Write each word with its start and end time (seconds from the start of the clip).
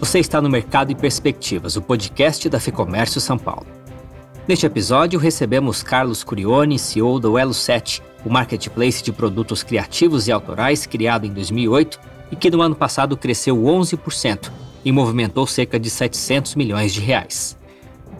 Você 0.00 0.20
está 0.20 0.40
no 0.40 0.48
Mercado 0.48 0.92
e 0.92 0.94
Perspectivas, 0.94 1.74
o 1.74 1.82
podcast 1.82 2.48
da 2.48 2.60
Fecomércio 2.60 3.20
São 3.20 3.36
Paulo. 3.36 3.66
Neste 4.46 4.64
episódio, 4.64 5.18
recebemos 5.18 5.82
Carlos 5.82 6.22
Curioni, 6.22 6.78
CEO 6.78 7.18
do 7.18 7.36
Elo 7.36 7.52
7, 7.52 8.00
o 8.24 8.30
marketplace 8.30 9.02
de 9.02 9.10
produtos 9.10 9.64
criativos 9.64 10.28
e 10.28 10.32
autorais 10.32 10.86
criado 10.86 11.26
em 11.26 11.32
2008 11.32 11.98
e 12.30 12.36
que 12.36 12.48
no 12.48 12.62
ano 12.62 12.76
passado 12.76 13.16
cresceu 13.16 13.56
11% 13.56 14.52
e 14.84 14.92
movimentou 14.92 15.48
cerca 15.48 15.80
de 15.80 15.90
700 15.90 16.54
milhões 16.54 16.94
de 16.94 17.00
reais. 17.00 17.58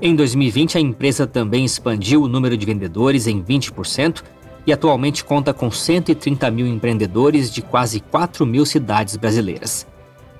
Em 0.02 0.16
2020, 0.16 0.78
a 0.78 0.80
empresa 0.80 1.28
também 1.28 1.64
expandiu 1.64 2.24
o 2.24 2.28
número 2.28 2.56
de 2.56 2.66
vendedores 2.66 3.28
em 3.28 3.40
20% 3.40 4.24
e 4.66 4.72
atualmente 4.72 5.24
conta 5.24 5.54
com 5.54 5.70
130 5.70 6.50
mil 6.50 6.66
empreendedores 6.66 7.52
de 7.52 7.62
quase 7.62 8.00
4 8.00 8.44
mil 8.44 8.66
cidades 8.66 9.14
brasileiras. 9.14 9.86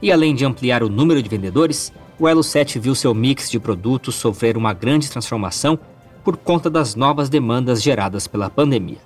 E 0.01 0.13
além 0.13 0.35
de 0.35 0.45
ampliar 0.45 0.83
o 0.83 0.89
número 0.89 1.21
de 1.21 1.29
vendedores, 1.29 1.93
o 2.21 2.29
Elo 2.29 2.43
7 2.43 2.79
viu 2.79 2.95
seu 2.95 3.13
mix 3.13 3.51
de 3.51 3.59
produtos 3.59 4.15
sofrer 4.15 4.57
uma 4.57 4.73
grande 4.73 5.11
transformação 5.11 5.79
por 6.25 6.37
conta 6.37 6.71
das 6.71 6.95
novas 6.95 7.29
demandas 7.29 7.83
geradas 7.83 8.29
pela 8.29 8.49
pandemia. 8.49 8.99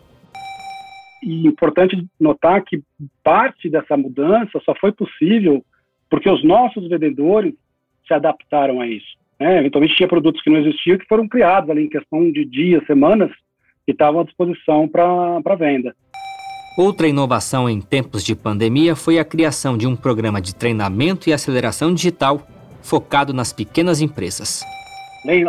E 1.22 1.46
importante 1.46 2.06
notar 2.20 2.62
que 2.62 2.82
parte 3.22 3.70
dessa 3.70 3.96
mudança 3.96 4.60
só 4.64 4.74
foi 4.74 4.92
possível 4.92 5.64
porque 6.10 6.28
os 6.28 6.44
nossos 6.44 6.88
vendedores 6.88 7.54
se 8.06 8.12
adaptaram 8.12 8.80
a 8.80 8.86
isso. 8.86 9.16
Né? 9.40 9.60
Eventualmente 9.60 9.96
tinha 9.96 10.08
produtos 10.08 10.42
que 10.42 10.50
não 10.50 10.58
existiam 10.58 10.98
que 10.98 11.06
foram 11.06 11.26
criados 11.26 11.70
ali 11.70 11.84
em 11.84 11.88
questão 11.88 12.30
de 12.30 12.44
dias, 12.44 12.84
semanas, 12.86 13.30
e 13.88 13.92
estavam 13.92 14.20
à 14.20 14.24
disposição 14.24 14.86
para 14.86 15.54
venda. 15.56 15.96
Outra 16.76 17.06
inovação 17.06 17.68
em 17.68 17.82
tempos 17.82 18.24
de 18.24 18.34
pandemia 18.34 18.96
foi 18.96 19.18
a 19.18 19.24
criação 19.24 19.76
de 19.76 19.86
um 19.86 19.94
programa 19.94 20.40
de 20.40 20.54
treinamento 20.54 21.28
e 21.28 21.32
aceleração 21.32 21.92
digital 21.92 22.40
focado 22.82 23.34
nas 23.34 23.52
pequenas 23.52 24.00
empresas. 24.00 24.64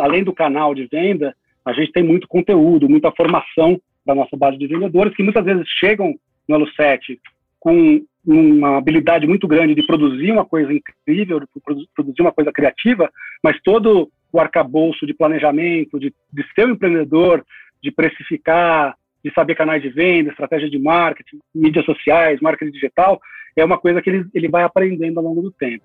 Além, 0.02 0.22
do 0.22 0.34
canal 0.34 0.74
de 0.74 0.86
venda, 0.86 1.34
a 1.64 1.72
gente 1.72 1.92
tem 1.92 2.02
muito 2.02 2.28
conteúdo, 2.28 2.90
muita 2.90 3.10
formação 3.10 3.80
da 4.04 4.14
nossa 4.14 4.36
base 4.36 4.58
de 4.58 4.66
vendedores 4.66 5.16
que 5.16 5.22
muitas 5.22 5.42
vezes 5.42 5.66
chegam 5.80 6.14
no 6.46 6.56
Elo 6.56 6.70
7 6.72 7.18
com 7.58 8.04
uma 8.26 8.76
habilidade 8.76 9.26
muito 9.26 9.48
grande 9.48 9.74
de 9.74 9.86
produzir 9.86 10.30
uma 10.30 10.44
coisa 10.44 10.70
incrível, 10.74 11.40
de 11.40 11.46
produzir 11.94 12.20
uma 12.20 12.32
coisa 12.32 12.52
criativa, 12.52 13.10
mas 13.42 13.58
todo 13.62 14.10
o 14.30 14.38
arcabouço 14.38 15.06
de 15.06 15.14
planejamento, 15.14 15.98
de, 15.98 16.12
de 16.30 16.44
ser 16.54 16.66
um 16.66 16.72
empreendedor, 16.72 17.42
de 17.82 17.90
precificar, 17.90 18.94
de 19.24 19.32
saber 19.32 19.54
canais 19.54 19.80
de 19.80 19.88
venda, 19.88 20.30
estratégia 20.30 20.68
de 20.68 20.78
marketing, 20.78 21.38
mídias 21.54 21.84
sociais, 21.86 22.40
marketing 22.40 22.72
digital, 22.72 23.18
é 23.56 23.64
uma 23.64 23.78
coisa 23.78 24.02
que 24.02 24.10
ele, 24.10 24.26
ele 24.34 24.48
vai 24.48 24.62
aprendendo 24.62 25.18
ao 25.18 25.24
longo 25.24 25.40
do 25.40 25.50
tempo. 25.50 25.82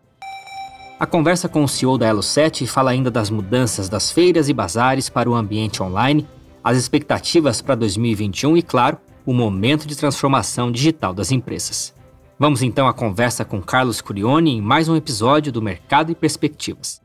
A 1.00 1.06
conversa 1.06 1.48
com 1.48 1.64
o 1.64 1.68
CEO 1.68 1.98
da 1.98 2.08
Elo 2.08 2.22
7 2.22 2.68
fala 2.68 2.92
ainda 2.92 3.10
das 3.10 3.30
mudanças 3.30 3.88
das 3.88 4.12
feiras 4.12 4.50
e 4.50 4.54
bazares 4.54 5.10
para 5.10 5.30
o 5.30 5.34
ambiente 5.34 5.82
online, 5.82 6.28
as 6.62 6.76
expectativas 6.76 7.62
para 7.62 7.76
2021 7.76 8.58
e, 8.58 8.62
claro, 8.62 8.98
o 9.26 9.34
momento 9.34 9.88
de 9.88 9.98
transformação 9.98 10.70
digital 10.70 11.14
das 11.14 11.32
empresas. 11.32 11.96
Vamos 12.38 12.62
então 12.62 12.88
à 12.88 12.94
conversa 12.94 13.46
com 13.46 13.62
Carlos 13.62 14.02
Curioni 14.02 14.58
em 14.58 14.62
mais 14.62 14.90
um 14.90 14.96
episódio 14.96 15.52
do 15.52 15.62
Mercado 15.62 16.12
e 16.12 16.16
Perspectivas. 16.16 17.00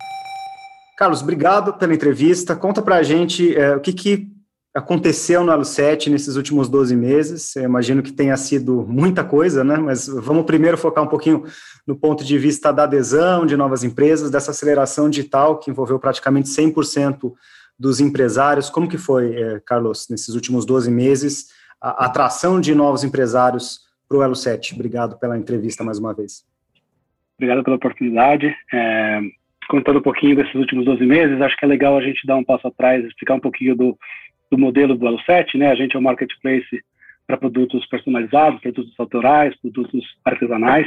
Carlos, 0.97 1.23
obrigado 1.23 1.75
pela 1.75 1.95
entrevista. 1.95 2.57
Conta 2.57 2.83
para 2.83 2.97
a 2.97 3.03
gente 3.03 3.57
é, 3.57 3.77
o 3.77 3.81
que, 3.81 3.93
que 3.93 4.34
aconteceu 4.75 5.45
no 5.45 5.53
Elo 5.53 5.65
7 5.65 6.11
nesses 6.11 6.35
últimos 6.35 6.69
12 6.69 6.97
meses. 6.97 7.55
Eu 7.55 7.63
imagino 7.63 8.03
que 8.03 8.13
tenha 8.13 8.37
sido 8.37 8.85
muita 8.89 9.23
coisa, 9.23 9.63
né? 9.63 9.77
Mas 9.77 10.09
vamos 10.09 10.45
primeiro 10.45 10.77
focar 10.77 11.05
um 11.05 11.07
pouquinho 11.07 11.45
no 11.87 11.95
ponto 11.95 12.25
de 12.25 12.37
vista 12.37 12.73
da 12.73 12.83
adesão 12.83 13.47
de 13.47 13.57
novas 13.57 13.85
empresas, 13.85 14.33
dessa 14.33 14.51
aceleração 14.51 15.09
digital 15.09 15.61
que 15.61 15.71
envolveu 15.71 15.99
praticamente 16.01 16.49
100% 16.49 17.33
dos 17.79 18.01
empresários. 18.01 18.69
Como 18.69 18.89
que 18.89 18.99
foi, 18.99 19.35
eh, 19.35 19.61
Carlos, 19.65 20.09
nesses 20.11 20.35
últimos 20.35 20.67
12 20.67 20.91
meses, 20.91 21.47
a 21.81 22.07
atração 22.07 22.61
de 22.61 22.75
novos 22.75 23.05
empresários 23.05 23.81
para 24.09 24.19
o 24.19 24.23
Elo 24.25 24.35
7? 24.35 24.75
Obrigado 24.75 25.17
pela 25.19 25.39
entrevista 25.39 25.85
mais 25.85 25.99
uma 25.99 26.13
vez. 26.13 26.45
Obrigado 27.39 27.63
pela 27.63 27.77
oportunidade. 27.77 28.53
É, 28.73 29.21
contando 29.69 29.99
um 29.99 30.03
pouquinho 30.03 30.37
desses 30.37 30.55
últimos 30.55 30.85
12 30.85 31.05
meses, 31.05 31.41
acho 31.41 31.57
que 31.57 31.65
é 31.65 31.69
legal 31.69 31.97
a 31.97 32.03
gente 32.03 32.27
dar 32.27 32.37
um 32.37 32.45
passo 32.45 32.67
atrás, 32.67 33.05
explicar 33.05 33.35
um 33.35 33.41
pouquinho 33.41 33.77
do 33.77 33.99
do 34.55 34.61
modelo 34.61 34.97
do 34.97 35.07
Elo7, 35.07 35.59
né? 35.59 35.71
A 35.71 35.75
gente 35.75 35.97
é 35.97 35.99
um 35.99 36.03
marketplace 36.03 36.81
para 37.27 37.37
produtos 37.37 37.85
personalizados, 37.87 38.61
produtos 38.61 38.95
autorais, 38.99 39.55
produtos 39.61 40.05
artesanais. 40.25 40.87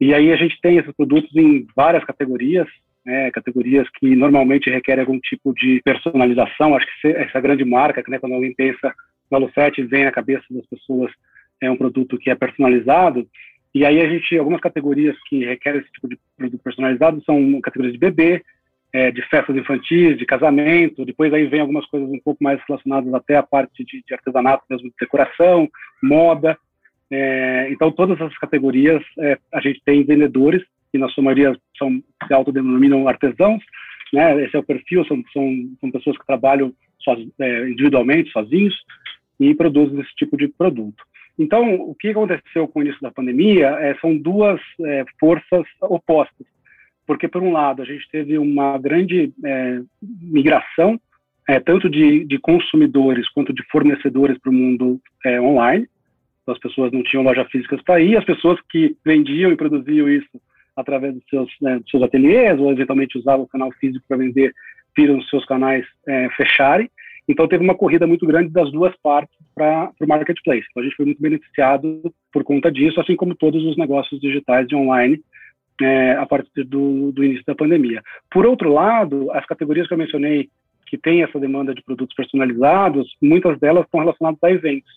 E 0.00 0.14
aí 0.14 0.32
a 0.32 0.36
gente 0.36 0.60
tem 0.60 0.78
esses 0.78 0.92
produtos 0.94 1.34
em 1.34 1.66
várias 1.74 2.04
categorias, 2.04 2.68
né, 3.04 3.30
categorias 3.32 3.88
que 3.98 4.14
normalmente 4.14 4.70
requerem 4.70 5.00
algum 5.00 5.18
tipo 5.18 5.52
de 5.54 5.80
personalização. 5.84 6.74
Acho 6.74 6.86
que 6.86 7.08
essa 7.08 7.40
grande 7.40 7.64
marca, 7.64 8.02
né, 8.08 8.18
quando 8.18 8.34
alguém 8.34 8.54
pensa 8.54 8.94
no 9.30 9.40
Elo7, 9.40 9.84
vem 9.88 10.06
à 10.06 10.12
cabeça 10.12 10.44
das 10.50 10.66
pessoas 10.66 11.10
é 11.60 11.70
um 11.70 11.76
produto 11.76 12.18
que 12.18 12.30
é 12.30 12.34
personalizado. 12.34 13.26
E 13.74 13.84
aí 13.84 14.00
a 14.00 14.08
gente, 14.08 14.36
algumas 14.36 14.60
categorias 14.60 15.16
que 15.28 15.44
requerem 15.44 15.80
esse 15.80 15.90
tipo 15.92 16.08
de 16.08 16.18
produto 16.36 16.62
personalizado 16.62 17.22
são 17.24 17.60
categorias 17.60 17.94
de 17.94 17.98
bebê, 17.98 18.42
é, 18.92 19.10
de 19.10 19.22
festas 19.28 19.56
infantis, 19.56 20.18
de 20.18 20.26
casamento, 20.26 21.04
depois 21.04 21.32
aí 21.32 21.46
vem 21.46 21.60
algumas 21.60 21.86
coisas 21.86 22.08
um 22.10 22.18
pouco 22.18 22.42
mais 22.44 22.60
relacionadas 22.68 23.12
até 23.14 23.36
a 23.36 23.42
parte 23.42 23.84
de, 23.84 24.02
de 24.06 24.14
artesanato 24.14 24.64
mesmo, 24.68 24.88
de 24.88 24.94
decoração, 25.00 25.68
moda, 26.02 26.58
é, 27.10 27.68
então 27.70 27.90
todas 27.90 28.20
essas 28.20 28.36
categorias 28.38 29.02
é, 29.18 29.38
a 29.52 29.60
gente 29.60 29.80
tem 29.84 30.04
vendedores, 30.04 30.62
que 30.90 30.98
na 30.98 31.08
sua 31.08 31.24
maioria 31.24 31.56
são, 31.78 32.02
se 32.26 32.34
autodenominam 32.34 33.08
artesãos, 33.08 33.62
né, 34.12 34.44
esse 34.44 34.54
é 34.54 34.58
o 34.58 34.64
perfil, 34.64 35.04
são, 35.06 35.22
são, 35.32 35.50
são 35.80 35.90
pessoas 35.90 36.18
que 36.18 36.26
trabalham 36.26 36.72
é, 37.40 37.68
individualmente, 37.68 38.30
sozinhos, 38.30 38.74
e 39.40 39.54
produzem 39.54 40.00
esse 40.00 40.14
tipo 40.14 40.36
de 40.36 40.48
produto. 40.48 41.02
Então, 41.38 41.74
o 41.74 41.94
que 41.94 42.10
aconteceu 42.10 42.68
com 42.68 42.78
o 42.78 42.82
início 42.82 43.00
da 43.00 43.10
pandemia 43.10 43.68
é, 43.80 43.94
são 44.00 44.16
duas 44.16 44.60
é, 44.84 45.04
forças 45.18 45.66
opostas 45.80 46.46
porque, 47.06 47.28
por 47.28 47.42
um 47.42 47.52
lado, 47.52 47.82
a 47.82 47.84
gente 47.84 48.08
teve 48.10 48.38
uma 48.38 48.78
grande 48.78 49.32
é, 49.44 49.80
migração, 50.00 51.00
é, 51.48 51.58
tanto 51.58 51.90
de, 51.90 52.24
de, 52.24 52.38
consumidores 52.38 53.28
quanto 53.30 53.52
de 53.52 53.62
fornecedores 53.64 54.38
para 54.38 54.50
o 54.50 54.54
mundo 54.54 55.00
é, 55.24 55.40
online. 55.40 55.88
Então, 56.42 56.54
as 56.54 56.60
pessoas 56.60 56.92
não 56.92 57.02
tinham 57.02 57.24
lojas 57.24 57.48
físicas 57.50 57.82
para 57.82 58.00
ir, 58.00 58.16
as 58.16 58.24
pessoas 58.24 58.60
que 58.70 58.96
vendiam 59.04 59.50
e 59.50 59.56
produziam 59.56 60.08
isso 60.08 60.40
através 60.76 61.14
dos 61.14 61.24
seus, 61.28 61.50
né, 61.60 61.78
dos 61.78 61.90
seus 61.90 62.02
ateliês, 62.02 62.58
ou 62.58 62.70
eventualmente 62.70 63.18
usavam 63.18 63.44
o 63.44 63.48
canal 63.48 63.70
físico 63.72 64.04
para 64.08 64.16
vender, 64.16 64.54
viram 64.96 65.18
os 65.18 65.28
seus 65.28 65.44
canais 65.44 65.84
é, 66.06 66.28
fecharem. 66.30 66.90
Então, 67.28 67.46
teve 67.48 67.62
uma 67.62 67.74
corrida 67.74 68.06
muito 68.06 68.26
grande 68.26 68.50
das 68.50 68.70
duas 68.70 68.94
partes 69.02 69.36
para 69.54 69.90
o 70.00 70.06
marketplace. 70.06 70.66
Então, 70.70 70.82
a 70.82 70.84
gente 70.84 70.96
foi 70.96 71.06
muito 71.06 71.20
beneficiado 71.20 72.12
por 72.32 72.42
conta 72.44 72.70
disso, 72.70 73.00
assim 73.00 73.16
como 73.16 73.34
todos 73.34 73.64
os 73.64 73.76
negócios 73.76 74.20
digitais 74.20 74.66
de 74.66 74.74
online 74.74 75.20
é, 75.80 76.12
a 76.12 76.26
partir 76.26 76.64
do, 76.64 77.12
do, 77.12 77.24
início 77.24 77.44
da 77.46 77.54
pandemia. 77.54 78.02
Por 78.30 78.46
outro 78.46 78.72
lado, 78.72 79.30
as 79.32 79.44
categorias 79.46 79.86
que 79.86 79.94
eu 79.94 79.98
mencionei 79.98 80.48
que 80.86 80.98
têm 80.98 81.22
essa 81.22 81.40
demanda 81.40 81.74
de 81.74 81.82
produtos 81.82 82.14
personalizados, 82.14 83.16
muitas 83.20 83.58
delas 83.58 83.84
estão 83.84 84.00
relacionadas 84.00 84.42
a 84.42 84.50
eventos, 84.50 84.92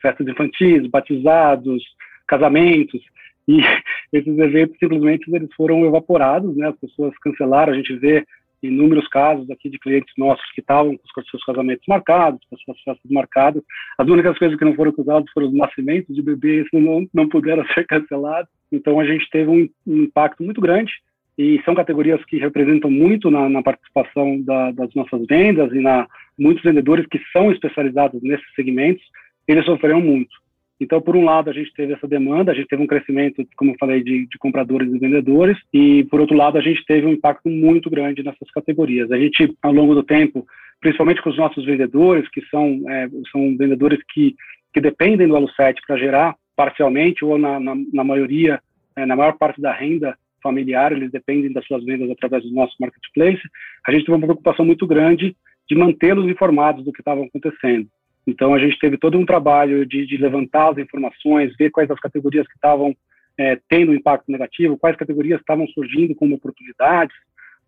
festas 0.00 0.26
infantis, 0.26 0.86
batizados, 0.86 1.82
casamentos, 2.26 3.02
e 3.46 3.60
esses 4.12 4.38
eventos 4.38 4.78
simplesmente 4.78 5.30
eles 5.34 5.52
foram 5.54 5.84
evaporados, 5.84 6.56
né? 6.56 6.68
As 6.68 6.76
pessoas 6.76 7.16
cancelaram, 7.18 7.72
a 7.72 7.76
gente 7.76 7.94
vê 7.96 8.24
inúmeros 8.66 9.06
casos 9.08 9.48
aqui 9.50 9.68
de 9.68 9.78
clientes 9.78 10.12
nossos 10.16 10.44
que 10.52 10.60
estavam 10.60 10.96
com 10.96 11.20
os 11.20 11.30
seus 11.30 11.44
casamentos 11.44 11.84
marcados, 11.88 12.40
com 12.48 12.56
as 12.56 12.62
suas 12.62 12.80
festas 12.82 13.10
marcadas. 13.10 13.62
As 13.98 14.08
únicas 14.08 14.38
coisas 14.38 14.58
que 14.58 14.64
não 14.64 14.74
foram 14.74 14.92
usadas 14.96 15.30
foram 15.32 15.48
os 15.48 15.54
nascimentos 15.54 16.14
de 16.14 16.22
bebês, 16.22 16.66
não, 16.72 17.06
não 17.12 17.28
puderam 17.28 17.64
ser 17.74 17.86
cancelados. 17.86 18.50
Então 18.70 18.98
a 19.00 19.04
gente 19.04 19.28
teve 19.30 19.50
um, 19.50 19.68
um 19.86 20.04
impacto 20.04 20.42
muito 20.42 20.60
grande 20.60 20.92
e 21.36 21.60
são 21.64 21.74
categorias 21.74 22.24
que 22.24 22.38
representam 22.38 22.90
muito 22.90 23.30
na, 23.30 23.48
na 23.48 23.62
participação 23.62 24.40
da, 24.42 24.70
das 24.70 24.94
nossas 24.94 25.26
vendas 25.26 25.72
e 25.72 25.80
na 25.80 26.06
muitos 26.38 26.62
vendedores 26.62 27.06
que 27.06 27.20
são 27.32 27.50
especializados 27.52 28.22
nesses 28.22 28.46
segmentos, 28.54 29.04
eles 29.46 29.64
sofreram 29.64 30.00
muito. 30.00 30.43
Então, 30.80 31.00
por 31.00 31.16
um 31.16 31.24
lado, 31.24 31.48
a 31.48 31.52
gente 31.52 31.72
teve 31.72 31.92
essa 31.92 32.06
demanda, 32.06 32.50
a 32.50 32.54
gente 32.54 32.66
teve 32.66 32.82
um 32.82 32.86
crescimento, 32.86 33.46
como 33.56 33.70
eu 33.72 33.76
falei, 33.78 34.02
de, 34.02 34.26
de, 34.26 34.38
compradores 34.38 34.92
e 34.92 34.98
vendedores, 34.98 35.56
e 35.72 36.04
por 36.04 36.20
outro 36.20 36.36
lado, 36.36 36.58
a 36.58 36.60
gente 36.60 36.84
teve 36.84 37.06
um 37.06 37.12
impacto 37.12 37.48
muito 37.48 37.88
grande 37.88 38.24
nessas 38.24 38.50
categorias. 38.50 39.10
A 39.12 39.16
gente, 39.16 39.54
ao 39.62 39.72
longo 39.72 39.94
do 39.94 40.02
tempo, 40.02 40.44
principalmente 40.80 41.22
com 41.22 41.30
os 41.30 41.36
nossos 41.36 41.64
vendedores, 41.64 42.28
que 42.28 42.42
são, 42.46 42.82
é, 42.88 43.08
são 43.30 43.56
vendedores 43.56 44.00
que, 44.12 44.34
que 44.72 44.80
dependem 44.80 45.28
do 45.28 45.34
Elo7 45.34 45.76
para 45.86 45.96
gerar 45.96 46.34
parcialmente 46.56 47.24
ou 47.24 47.38
na, 47.38 47.60
na, 47.60 47.74
na 47.92 48.04
maioria, 48.04 48.60
é, 48.96 49.06
na 49.06 49.16
maior 49.16 49.36
parte 49.38 49.60
da 49.60 49.72
renda 49.72 50.16
familiar, 50.42 50.92
eles 50.92 51.10
dependem 51.10 51.52
das 51.52 51.64
suas 51.66 51.84
vendas 51.84 52.10
através 52.10 52.42
do 52.42 52.52
nosso 52.52 52.74
marketplace, 52.78 53.40
a 53.86 53.90
gente 53.90 54.04
teve 54.04 54.16
uma 54.16 54.26
preocupação 54.26 54.64
muito 54.64 54.86
grande 54.86 55.34
de 55.66 55.74
mantê-los 55.74 56.28
informados 56.28 56.84
do 56.84 56.92
que 56.92 57.00
estava 57.00 57.24
acontecendo. 57.24 57.88
Então, 58.26 58.54
a 58.54 58.58
gente 58.58 58.78
teve 58.78 58.96
todo 58.96 59.18
um 59.18 59.26
trabalho 59.26 59.84
de, 59.84 60.06
de 60.06 60.16
levantar 60.16 60.72
as 60.72 60.78
informações, 60.78 61.54
ver 61.58 61.70
quais 61.70 61.90
as 61.90 62.00
categorias 62.00 62.46
que 62.46 62.54
estavam 62.54 62.96
é, 63.38 63.58
tendo 63.68 63.94
impacto 63.94 64.30
negativo, 64.30 64.78
quais 64.78 64.96
categorias 64.96 65.40
estavam 65.40 65.66
surgindo 65.68 66.14
como 66.14 66.36
oportunidades, 66.36 67.14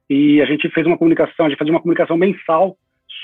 e 0.09 0.41
a 0.41 0.47
gente 0.47 0.69
fez 0.71 0.87
uma 0.87 0.97
comunicação, 0.97 1.47
a 1.47 1.49
gente 1.49 1.59
fazia 1.59 1.73
uma 1.73 1.81
comunicação 1.81 2.17
mensal 2.17 2.77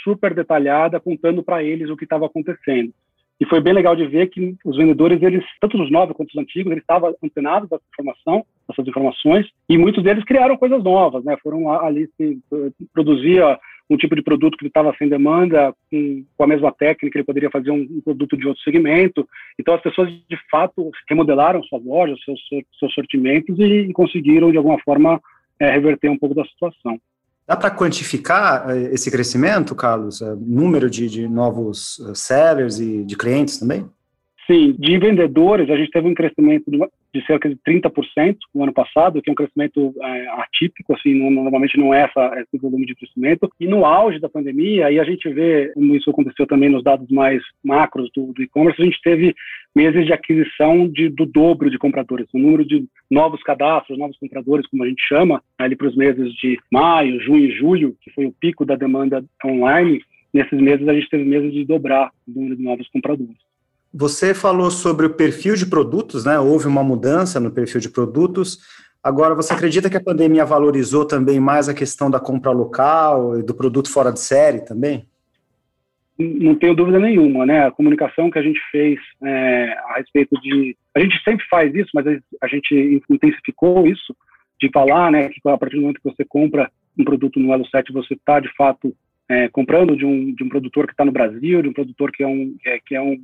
super 0.02 0.34
detalhada, 0.34 1.00
contando 1.00 1.43
para 1.43 1.62
eles 1.62 1.88
o 1.88 1.96
que 1.96 2.05
estava 2.05 2.26
acontecendo. 2.26 2.93
E 3.40 3.46
foi 3.46 3.61
bem 3.61 3.73
legal 3.73 3.96
de 3.96 4.06
ver 4.06 4.28
que 4.28 4.56
os 4.64 4.76
vendedores, 4.76 5.20
eles, 5.23 5.44
tanto 5.61 5.81
os 5.82 5.90
novos 5.90 6.17
quanto 6.17 6.31
os 6.31 6.37
antigos, 6.37 6.70
eles 6.70 6.82
estavam 6.82 7.14
antenados 7.23 7.69
dessa 7.69 7.82
informação, 7.93 8.44
dessas 8.69 8.87
informações, 8.87 9.46
e 9.69 9.76
muitos 9.78 10.02
deles 10.02 10.25
criaram 10.25 10.56
coisas 10.56 10.82
novas, 10.82 11.25
né? 11.25 11.37
Foram 11.43 11.69
ali 11.73 12.08
se 12.17 12.38
produzia 12.93 13.58
um 13.88 13.96
tipo 13.96 14.14
de 14.14 14.23
produto 14.23 14.56
que 14.56 14.67
estava 14.67 14.94
sem 14.96 15.08
demanda, 15.08 15.75
com, 15.90 16.25
com, 16.37 16.44
a 16.44 16.46
mesma 16.46 16.73
técnica, 16.73 17.19
ele 17.19 17.25
poderia 17.25 17.50
fazer 17.50 17.70
um, 17.70 17.87
um, 17.90 18.00
produto 18.00 18.37
de 18.37 18.46
outro 18.46 18.62
segmento. 18.62 19.29
Então, 19.58 19.75
as 19.75 19.82
pessoas, 19.82 20.11
de 20.11 20.38
fato, 20.50 20.90
remodelaram 21.08 21.62
suas 21.64 21.84
lojas, 21.84 22.19
seus, 22.25 22.40
seus 22.79 22.94
sortimentos 22.94 23.58
e, 23.58 23.93
conseguiram, 23.93 24.50
de 24.50 24.56
alguma 24.56 24.79
forma, 24.81 25.20
é, 25.58 25.70
reverter 25.70 26.08
um 26.08 26.19
pouco 26.19 26.34
da 26.34 26.44
situação. 26.44 26.99
Dá 27.46 27.56
para 27.56 27.70
quantificar 27.70 28.70
eh, 28.70 28.94
esse 28.94 29.11
crescimento, 29.11 29.75
Carlos? 29.75 30.23
É, 30.23 30.35
número 30.37 30.88
de, 30.88 31.08
de 31.08 31.28
novos 31.28 32.00
eh, 32.00 32.14
sellers 32.14 32.78
e 32.78 33.05
de 33.05 33.17
clientes 33.17 33.58
também? 33.58 33.85
Sim, 34.46 34.75
de 34.78 34.99
vendedores, 34.99 35.69
a 35.69 35.76
gente 35.76 35.90
teve 35.90 36.08
um 36.08 36.14
crescimento 36.14 36.70
de 37.14 37.25
cerca 37.26 37.49
de 37.49 37.56
30% 37.56 38.37
no 38.55 38.62
ano 38.62 38.73
passado, 38.73 39.20
que 39.20 39.29
é 39.29 39.32
um 39.32 39.37
crescimento 39.37 39.94
é, 40.00 40.29
atípico, 40.41 40.94
assim, 40.94 41.14
não, 41.14 41.31
normalmente 41.31 41.79
não 41.79 41.93
é 41.93 42.03
essa, 42.03 42.41
esse 42.41 42.61
volume 42.61 42.87
de 42.87 42.94
crescimento. 42.94 43.50
E 43.61 43.67
no 43.67 43.85
auge 43.85 44.19
da 44.19 44.29
pandemia, 44.29 44.87
aí 44.87 44.99
a 44.99 45.05
gente 45.05 45.29
vê, 45.29 45.70
como 45.75 45.94
isso 45.94 46.11
aconteceu 46.11 46.47
também 46.47 46.70
nos 46.70 46.82
dados 46.82 47.09
mais 47.11 47.43
macros 47.62 48.11
do, 48.14 48.32
do 48.32 48.43
e-commerce, 48.43 48.81
a 48.81 48.85
gente 48.85 49.00
teve 49.03 49.35
meses 49.75 50.06
de 50.06 50.12
aquisição 50.12 50.88
de, 50.88 51.09
do 51.11 51.26
dobro 51.26 51.70
de 51.70 51.79
compradores. 51.79 52.26
O 52.32 52.38
número 52.38 52.64
de 52.64 52.85
novos 53.11 53.43
cadastros, 53.43 53.99
novos 53.99 54.19
compradores, 54.19 54.67
como 54.67 54.85
a 54.85 54.88
gente 54.88 55.03
chama, 55.06 55.43
ali 55.59 55.76
para 55.76 55.88
os 55.88 55.97
meses 55.97 56.32
de 56.35 56.59
maio, 56.70 57.20
junho 57.20 57.47
e 57.47 57.53
julho, 57.53 57.97
que 58.00 58.11
foi 58.11 58.25
o 58.25 58.32
pico 58.32 58.64
da 58.64 58.75
demanda 58.75 59.23
online, 59.44 60.03
nesses 60.32 60.59
meses 60.61 60.88
a 60.88 60.94
gente 60.94 61.11
teve 61.11 61.25
meses 61.25 61.53
de 61.53 61.64
dobrar 61.64 62.11
o 62.26 62.31
número 62.32 62.56
de 62.56 62.62
novos 62.62 62.88
compradores. 62.88 63.37
Você 63.94 64.35
falou 64.35 64.71
sobre 64.71 65.06
o 65.06 65.15
perfil 65.15 65.55
de 65.55 65.67
produtos, 65.67 66.25
né? 66.25 66.39
Houve 66.39 66.67
uma 66.67 66.83
mudança 66.83 67.39
no 67.39 67.50
perfil 67.50 67.81
de 67.81 67.91
produtos. 67.91 68.59
Agora, 69.03 69.35
você 69.35 69.53
acredita 69.53 69.91
que 69.91 69.97
a 69.97 70.03
pandemia 70.03 70.44
valorizou 70.44 71.05
também 71.05 71.39
mais 71.39 71.69
a 71.69 71.75
questão 71.75 72.11
da 72.11 72.21
compra 72.21 72.53
local 72.53 73.39
e 73.39 73.43
do 73.43 73.55
produto 73.55 73.91
fora 73.91 74.12
de 74.12 74.21
série 74.21 74.65
também? 74.65 75.05
Não 76.19 76.55
tenho 76.55 76.75
dúvida 76.75 76.99
nenhuma, 76.99 77.44
né? 77.44 77.67
A 77.67 77.71
comunicação 77.71 78.31
que 78.31 78.39
a 78.39 78.43
gente 78.43 78.61
fez 78.71 78.99
é, 79.23 79.77
a 79.89 79.95
respeito 79.97 80.41
de. 80.41 80.77
A 80.95 81.00
gente 81.00 81.21
sempre 81.23 81.45
faz 81.50 81.75
isso, 81.75 81.91
mas 81.95 82.06
a 82.41 82.47
gente 82.47 83.03
intensificou 83.11 83.87
isso, 83.87 84.15
de 84.61 84.71
falar, 84.71 85.11
né, 85.11 85.29
que 85.29 85.41
a 85.45 85.59
partir 85.59 85.77
do 85.77 85.83
momento 85.83 86.00
que 86.00 86.09
você 86.09 86.25
compra 86.25 86.71
um 86.97 87.05
produto 87.05 87.41
no 87.41 87.53
Elo 87.53 87.67
7, 87.67 87.93
você 87.93 88.15
está, 88.15 88.38
de 88.38 88.55
fato, 88.55 88.95
é, 89.29 89.49
comprando 89.49 89.97
de 89.97 90.05
um, 90.05 90.33
de 90.33 90.45
um 90.45 90.49
produtor 90.49 90.87
que 90.87 90.93
está 90.93 91.05
no 91.05 91.11
Brasil, 91.11 91.62
de 91.62 91.69
um 91.69 91.73
produtor 91.73 92.12
que 92.12 92.23
é 92.23 92.29
um, 92.29 92.55
é, 92.65 92.79
que 92.87 92.95
é 92.95 93.00
um 93.00 93.19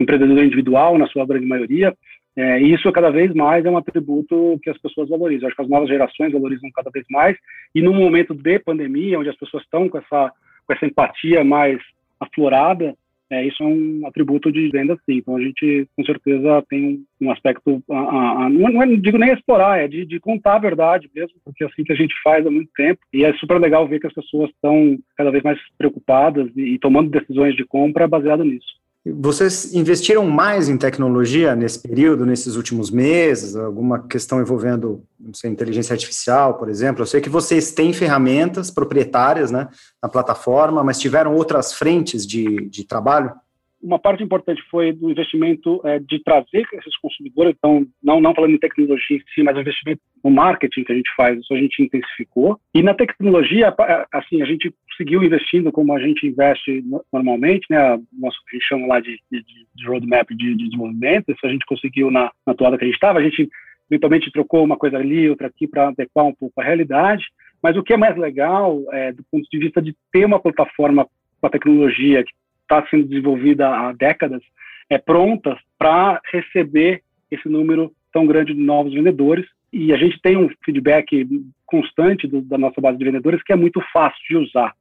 empreendedor 0.00 0.44
individual, 0.44 0.96
na 0.98 1.06
sua 1.06 1.26
grande 1.26 1.46
maioria, 1.46 1.94
é, 2.36 2.60
e 2.60 2.72
isso 2.72 2.90
cada 2.92 3.10
vez 3.10 3.34
mais 3.34 3.64
é 3.64 3.70
um 3.70 3.76
atributo 3.76 4.60
que 4.62 4.70
as 4.70 4.78
pessoas 4.78 5.08
valorizam. 5.08 5.48
Acho 5.48 5.56
que 5.56 5.62
as 5.62 5.68
novas 5.68 5.88
gerações 5.88 6.32
valorizam 6.32 6.70
cada 6.72 6.90
vez 6.90 7.04
mais, 7.10 7.36
e 7.74 7.82
no 7.82 7.92
momento 7.92 8.32
de 8.32 8.58
pandemia, 8.60 9.18
onde 9.18 9.28
as 9.28 9.36
pessoas 9.36 9.64
estão 9.64 9.88
com 9.88 9.98
essa, 9.98 10.32
com 10.66 10.72
essa 10.72 10.86
empatia 10.86 11.42
mais 11.42 11.80
aflorada, 12.20 12.94
é, 13.30 13.46
isso 13.46 13.62
é 13.62 13.66
um 13.66 14.06
atributo 14.06 14.50
de 14.50 14.70
venda, 14.70 14.96
sim. 15.04 15.16
Então, 15.16 15.36
a 15.36 15.40
gente, 15.40 15.86
com 15.94 16.04
certeza, 16.04 16.64
tem 16.68 17.04
um, 17.20 17.30
aspecto, 17.30 17.82
a, 17.90 17.98
a, 17.98 18.44
a, 18.44 18.48
não, 18.48 18.70
não 18.70 18.96
digo 18.96 19.18
nem 19.18 19.32
explorar, 19.32 19.78
é 19.78 19.86
de, 19.86 20.06
de, 20.06 20.18
contar 20.18 20.54
a 20.54 20.60
verdade 20.60 21.10
mesmo, 21.14 21.34
porque 21.44 21.62
é 21.62 21.66
assim 21.66 21.84
que 21.84 21.92
a 21.92 21.96
gente 21.96 22.14
faz 22.22 22.46
há 22.46 22.50
muito 22.50 22.70
tempo. 22.74 23.00
E 23.12 23.24
é 23.24 23.32
super 23.34 23.60
legal 23.60 23.86
ver 23.86 24.00
que 24.00 24.06
as 24.06 24.14
pessoas 24.14 24.48
estão 24.50 24.98
cada 25.16 25.30
vez 25.30 25.42
mais 25.42 25.58
preocupadas 25.76 26.50
e, 26.56 26.74
e 26.74 26.78
tomando 26.78 27.10
decisões 27.10 27.54
de 27.54 27.66
compra 27.66 28.08
baseado 28.08 28.44
nisso. 28.44 28.78
Vocês 29.06 29.72
investiram 29.72 30.26
mais 30.26 30.68
em 30.68 30.76
tecnologia 30.76 31.54
nesse 31.54 31.80
período, 31.80 32.26
nesses 32.26 32.56
últimos 32.56 32.90
meses? 32.90 33.56
Alguma 33.56 34.06
questão 34.06 34.40
envolvendo 34.40 35.02
não 35.18 35.32
sei, 35.32 35.50
inteligência 35.50 35.94
artificial, 35.94 36.54
por 36.58 36.68
exemplo? 36.68 37.02
Eu 37.02 37.06
sei 37.06 37.20
que 37.20 37.30
vocês 37.30 37.72
têm 37.72 37.92
ferramentas 37.92 38.70
proprietárias 38.70 39.50
né, 39.50 39.68
na 40.02 40.08
plataforma, 40.08 40.84
mas 40.84 40.98
tiveram 40.98 41.34
outras 41.34 41.72
frentes 41.72 42.26
de, 42.26 42.68
de 42.68 42.84
trabalho? 42.84 43.32
Uma 43.82 43.98
parte 43.98 44.22
importante 44.22 44.62
foi 44.70 44.92
do 44.92 45.10
investimento 45.10 45.80
é, 45.84 45.98
de 45.98 46.22
trazer 46.22 46.66
esses 46.72 46.96
consumidores, 46.98 47.54
então, 47.56 47.86
não, 48.02 48.20
não 48.20 48.34
falando 48.34 48.54
em 48.54 48.58
tecnologia 48.58 49.16
em 49.16 49.22
si, 49.34 49.42
mas 49.42 49.56
o 49.56 49.60
investimento 49.60 50.00
no 50.22 50.30
marketing 50.30 50.84
que 50.84 50.92
a 50.92 50.96
gente 50.96 51.10
faz, 51.16 51.38
isso 51.38 51.54
a 51.54 51.58
gente 51.58 51.82
intensificou. 51.82 52.58
E 52.74 52.82
na 52.82 52.92
tecnologia, 52.92 53.74
assim, 54.12 54.42
a 54.42 54.44
gente 54.44 54.74
seguiu 54.96 55.22
investindo 55.22 55.70
como 55.70 55.94
a 55.94 56.00
gente 56.00 56.26
investe 56.26 56.84
normalmente, 57.12 57.66
né, 57.70 57.98
nosso, 58.12 58.38
a 58.48 58.52
gente 58.52 58.66
chama 58.66 58.86
lá 58.86 59.00
de, 59.00 59.20
de, 59.30 59.44
de 59.74 59.86
roadmap 59.86 60.28
de, 60.30 60.54
de 60.56 60.64
desenvolvimento, 60.64 61.30
isso 61.30 61.46
a 61.46 61.50
gente 61.50 61.64
conseguiu 61.64 62.10
na, 62.10 62.32
na 62.44 62.54
toada 62.54 62.76
que 62.76 62.84
a 62.84 62.86
gente 62.86 62.96
estava, 62.96 63.20
a 63.20 63.22
gente 63.22 63.48
eventualmente 63.88 64.30
trocou 64.32 64.64
uma 64.64 64.76
coisa 64.76 64.98
ali, 64.98 65.30
outra 65.30 65.46
aqui, 65.46 65.66
para 65.66 65.88
adequar 65.88 66.26
um 66.26 66.34
pouco 66.34 66.60
a 66.60 66.64
realidade, 66.64 67.24
mas 67.62 67.76
o 67.76 67.82
que 67.82 67.92
é 67.92 67.96
mais 67.96 68.16
legal, 68.16 68.82
é, 68.92 69.12
do 69.12 69.24
ponto 69.30 69.48
de 69.50 69.58
vista 69.58 69.80
de 69.80 69.94
ter 70.12 70.24
uma 70.24 70.40
plataforma 70.40 71.06
com 71.40 71.46
a 71.46 71.50
tecnologia 71.50 72.24
que 72.24 72.32
está 72.68 72.86
sendo 72.88 73.06
desenvolvida 73.06 73.68
há 73.68 73.92
décadas, 73.92 74.42
é 74.90 74.98
pronta 74.98 75.58
para 75.78 76.20
receber 76.30 77.02
esse 77.30 77.48
número 77.48 77.92
tão 78.12 78.26
grande 78.26 78.52
de 78.52 78.60
novos 78.60 78.92
vendedores. 78.92 79.46
E 79.72 79.92
a 79.92 79.96
gente 79.96 80.20
tem 80.20 80.36
um 80.36 80.48
feedback 80.64 81.26
constante 81.66 82.26
do, 82.26 82.40
da 82.40 82.56
nossa 82.56 82.80
base 82.80 82.98
de 82.98 83.04
vendedores 83.04 83.42
que 83.42 83.52
é 83.52 83.56
muito 83.56 83.80
fácil 83.92 84.20
de 84.28 84.36
usar. 84.36 84.74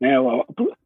Né? 0.00 0.14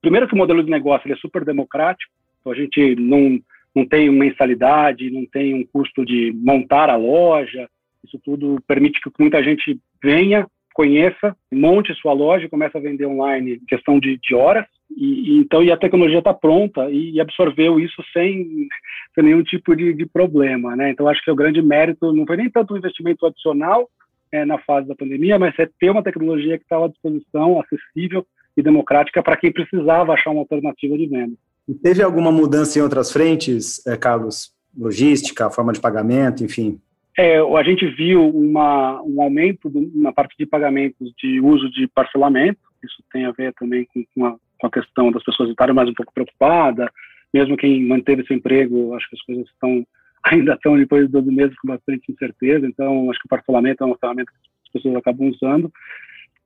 Primeiro 0.00 0.28
que 0.28 0.34
o 0.34 0.36
modelo 0.36 0.62
de 0.62 0.70
negócio 0.70 1.10
é 1.10 1.16
super 1.16 1.44
democrático, 1.44 2.12
então 2.40 2.52
a 2.52 2.56
gente 2.56 2.94
não, 2.96 3.40
não 3.74 3.86
tem 3.86 4.10
mensalidade, 4.10 5.10
não 5.10 5.24
tem 5.26 5.54
um 5.54 5.64
custo 5.64 6.04
de 6.04 6.32
montar 6.36 6.90
a 6.90 6.96
loja, 6.96 7.68
isso 8.04 8.20
tudo 8.22 8.62
permite 8.66 9.00
que 9.00 9.10
muita 9.18 9.42
gente 9.42 9.80
venha, 10.02 10.46
conheça, 10.76 11.34
monte 11.50 11.94
sua 11.94 12.12
loja 12.12 12.50
comece 12.50 12.76
a 12.76 12.80
vender 12.80 13.06
online 13.06 13.54
em 13.54 13.66
questão 13.66 13.98
de, 13.98 14.18
de 14.18 14.34
horas. 14.34 14.66
E, 14.94 15.06
e, 15.32 15.38
então, 15.38 15.62
e 15.62 15.72
a 15.72 15.76
tecnologia 15.76 16.18
está 16.18 16.34
pronta 16.34 16.90
e, 16.90 17.18
absorveu 17.18 17.80
isso 17.80 18.04
sem, 18.12 18.68
sem 19.14 19.24
nenhum 19.24 19.42
tipo 19.42 19.74
de, 19.74 19.94
de, 19.94 20.04
problema, 20.04 20.76
né? 20.76 20.90
Então, 20.90 21.08
acho 21.08 21.24
que 21.24 21.30
o 21.30 21.34
grande 21.34 21.62
mérito 21.62 22.12
não 22.12 22.26
foi 22.26 22.36
nem 22.36 22.50
tanto 22.50 22.74
o 22.74 22.76
investimento 22.76 23.24
adicional 23.24 23.88
é, 24.30 24.44
na 24.44 24.58
fase 24.58 24.86
da 24.86 24.94
pandemia, 24.94 25.38
mas 25.38 25.58
é 25.58 25.66
ter 25.80 25.90
uma 25.90 26.02
tecnologia 26.02 26.58
que 26.58 26.64
estava 26.64 26.84
à 26.84 26.88
disposição, 26.88 27.58
acessível 27.58 28.24
e 28.54 28.62
democrática 28.62 29.22
para 29.22 29.36
quem 29.36 29.50
precisava 29.50 30.12
achar 30.12 30.30
uma 30.30 30.40
alternativa 30.40 30.96
de 30.98 31.06
venda. 31.06 31.36
E 31.66 31.74
teve 31.74 32.02
alguma 32.02 32.30
mudança 32.30 32.78
em 32.78 32.82
outras 32.82 33.10
frentes, 33.10 33.84
é, 33.86 33.96
Carlos? 33.96 34.54
Logística, 34.76 35.50
forma 35.50 35.72
de 35.72 35.80
pagamento, 35.80 36.44
enfim? 36.44 36.78
É, 37.18 37.38
a 37.38 37.62
gente 37.62 37.86
viu 37.86 38.28
uma, 38.28 39.02
um 39.02 39.22
aumento 39.22 39.70
na 39.94 40.12
parte 40.12 40.34
de 40.38 40.44
pagamentos 40.44 41.12
de 41.16 41.40
uso 41.40 41.70
de 41.70 41.88
parcelamento, 41.88 42.60
isso 42.84 43.02
tem 43.10 43.24
a 43.24 43.32
ver 43.32 43.54
também 43.54 43.86
com, 43.86 44.04
com, 44.14 44.26
a, 44.26 44.36
com 44.58 44.66
a 44.66 44.70
questão 44.70 45.10
das 45.10 45.24
pessoas 45.24 45.48
estarem 45.48 45.74
mais 45.74 45.88
um 45.88 45.94
pouco 45.94 46.12
preocupadas, 46.12 46.88
mesmo 47.32 47.56
quem 47.56 47.82
manteve 47.82 48.26
seu 48.26 48.36
emprego, 48.36 48.94
acho 48.94 49.08
que 49.08 49.16
as 49.16 49.22
coisas 49.22 49.46
estão 49.46 49.86
ainda 50.24 50.54
estão 50.54 50.76
depois 50.76 51.06
de 51.06 51.12
12 51.12 51.30
meses 51.30 51.56
com 51.58 51.68
bastante 51.68 52.10
incerteza, 52.10 52.66
então 52.66 53.10
acho 53.10 53.20
que 53.20 53.26
o 53.26 53.30
parcelamento 53.30 53.82
é 53.82 53.86
uma 53.86 53.98
ferramenta 53.98 54.32
que 54.32 54.50
as 54.66 54.72
pessoas 54.72 54.96
acabam 54.96 55.28
usando. 55.28 55.72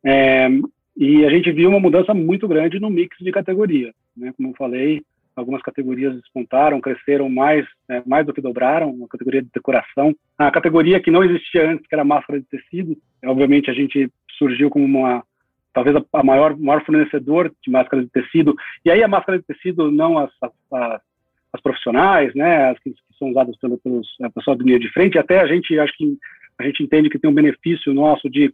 É, 0.05 0.49
e 0.97 1.25
a 1.25 1.31
gente 1.31 1.51
viu 1.51 1.71
uma 1.71 1.81
mudança 1.81 2.13
muito 2.13 2.47
grande 2.47 2.79
no 2.79 2.91
mix 2.91 3.17
de 3.19 3.33
categoria, 3.33 3.93
né? 4.17 4.33
Como 4.37 4.51
eu 4.51 4.55
falei, 4.55 5.03
algumas 5.41 5.63
categorias 5.63 6.15
despontaram, 6.15 6.81
cresceram 6.81 7.29
mais, 7.29 7.67
é, 7.89 8.03
mais 8.07 8.25
do 8.25 8.33
que 8.33 8.41
dobraram, 8.41 8.97
a 9.05 9.09
categoria 9.09 9.43
de 9.43 9.49
decoração. 9.53 10.15
A 10.39 10.51
categoria 10.51 11.01
que 11.01 11.11
não 11.11 11.25
existia 11.25 11.69
antes, 11.69 11.87
que 11.87 11.95
era 11.95 12.05
máscara 12.05 12.39
de 12.39 12.47
tecido, 12.47 12.97
obviamente 13.25 13.71
a 13.71 13.75
gente 13.75 14.11
surgiu 14.39 14.71
como 14.71 14.85
uma 14.85 15.25
talvez 15.73 15.97
a, 16.13 16.23
maior, 16.23 16.57
maior 16.59 16.85
fornecedor 16.85 17.53
de 17.63 17.71
máscaras 17.71 18.05
de 18.05 18.11
tecido. 18.11 18.55
E 18.85 18.91
aí 18.91 19.03
a 19.03 19.09
máscara 19.09 19.39
de 19.39 19.45
tecido, 19.45 19.91
não 19.91 20.19
as, 20.19 20.31
as, 20.43 21.01
as 21.53 21.61
profissionais, 21.61 22.35
né, 22.35 22.71
as 22.71 22.79
que, 22.81 22.91
que 22.91 23.19
são 23.19 23.31
usadas 23.31 23.57
pelo, 23.59 23.81
é, 24.21 24.29
pessoal 24.29 24.57
do 24.57 24.65
linha 24.65 24.79
de 24.79 24.91
frente, 24.93 25.19
até 25.19 25.41
a 25.41 25.47
gente 25.47 25.79
acho 25.79 25.97
que 25.97 26.17
a 26.59 26.65
gente 26.65 26.83
entende 26.83 27.09
que 27.09 27.19
tem 27.19 27.31
um 27.31 27.35
benefício 27.35 27.95
nosso 27.95 28.29
de 28.29 28.53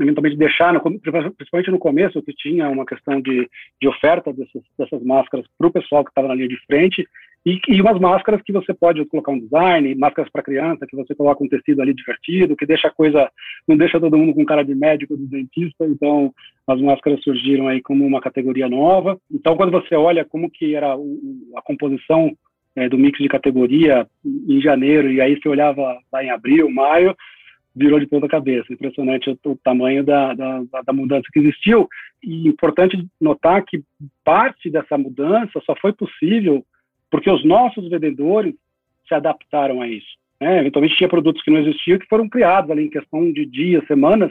eventualmente 0.00 0.36
deixar, 0.36 0.72
no, 0.72 0.80
principalmente 0.80 1.70
no 1.70 1.78
começo, 1.78 2.22
que 2.22 2.32
tinha 2.32 2.68
uma 2.68 2.86
questão 2.86 3.20
de, 3.20 3.48
de 3.80 3.88
oferta 3.88 4.32
dessas, 4.32 4.62
dessas 4.78 5.02
máscaras 5.02 5.46
para 5.56 5.66
o 5.66 5.72
pessoal 5.72 6.04
que 6.04 6.10
estava 6.10 6.28
na 6.28 6.34
linha 6.34 6.48
de 6.48 6.58
frente, 6.66 7.06
e, 7.46 7.60
e, 7.68 7.80
umas 7.80 7.98
máscaras 7.98 8.42
que 8.42 8.52
você 8.52 8.74
pode 8.74 9.04
colocar 9.06 9.32
um 9.32 9.38
design, 9.38 9.94
máscaras 9.94 10.30
para 10.30 10.42
criança, 10.42 10.86
que 10.86 10.96
você 10.96 11.14
coloca 11.14 11.42
um 11.42 11.48
tecido 11.48 11.80
ali 11.80 11.94
divertido, 11.94 12.56
que 12.56 12.66
deixa 12.66 12.88
a 12.88 12.90
coisa, 12.90 13.30
não 13.66 13.76
deixa 13.76 14.00
todo 14.00 14.18
mundo 14.18 14.34
com 14.34 14.44
cara 14.44 14.62
de 14.62 14.74
médico, 14.74 15.16
de 15.16 15.26
dentista, 15.26 15.86
então 15.86 16.32
as 16.66 16.80
máscaras 16.80 17.22
surgiram 17.22 17.68
aí 17.68 17.80
como 17.80 18.04
uma 18.04 18.20
categoria 18.20 18.68
nova. 18.68 19.18
Então, 19.32 19.56
quando 19.56 19.70
você 19.70 19.94
olha 19.94 20.24
como 20.24 20.50
que 20.50 20.74
era 20.74 20.96
o, 20.96 21.18
a 21.56 21.62
composição 21.62 22.36
é, 22.76 22.88
do 22.88 22.98
mix 22.98 23.18
de 23.18 23.28
categoria 23.28 24.06
em 24.24 24.60
janeiro, 24.60 25.10
e 25.10 25.20
aí 25.20 25.40
você 25.40 25.48
olhava 25.48 25.98
lá 26.12 26.24
em 26.24 26.30
abril, 26.30 26.70
maio, 26.70 27.16
virou 27.78 28.00
de 28.00 28.06
ponta 28.06 28.28
cabeça. 28.28 28.72
Impressionante 28.72 29.30
o, 29.30 29.38
o 29.50 29.56
tamanho 29.56 30.04
da, 30.04 30.34
da, 30.34 30.62
da, 30.84 30.92
mudança 30.92 31.26
que 31.32 31.38
existiu. 31.38 31.88
E 32.22 32.48
importante 32.48 33.06
notar 33.20 33.64
que 33.64 33.82
parte 34.24 34.70
dessa 34.70 34.98
mudança 34.98 35.60
só 35.64 35.74
foi 35.76 35.92
possível 35.92 36.64
porque 37.10 37.30
os 37.30 37.44
nossos 37.44 37.88
vendedores 37.88 38.54
se 39.06 39.14
adaptaram 39.14 39.80
a 39.80 39.88
isso. 39.88 40.18
Né? 40.40 40.60
Eventualmente 40.60 40.96
tinha 40.96 41.08
produtos 41.08 41.42
que 41.42 41.50
não 41.50 41.60
existiam 41.60 41.98
que 41.98 42.08
foram 42.08 42.28
criados 42.28 42.70
ali 42.70 42.84
em 42.84 42.90
questão 42.90 43.32
de 43.32 43.46
dias, 43.46 43.86
semanas, 43.86 44.30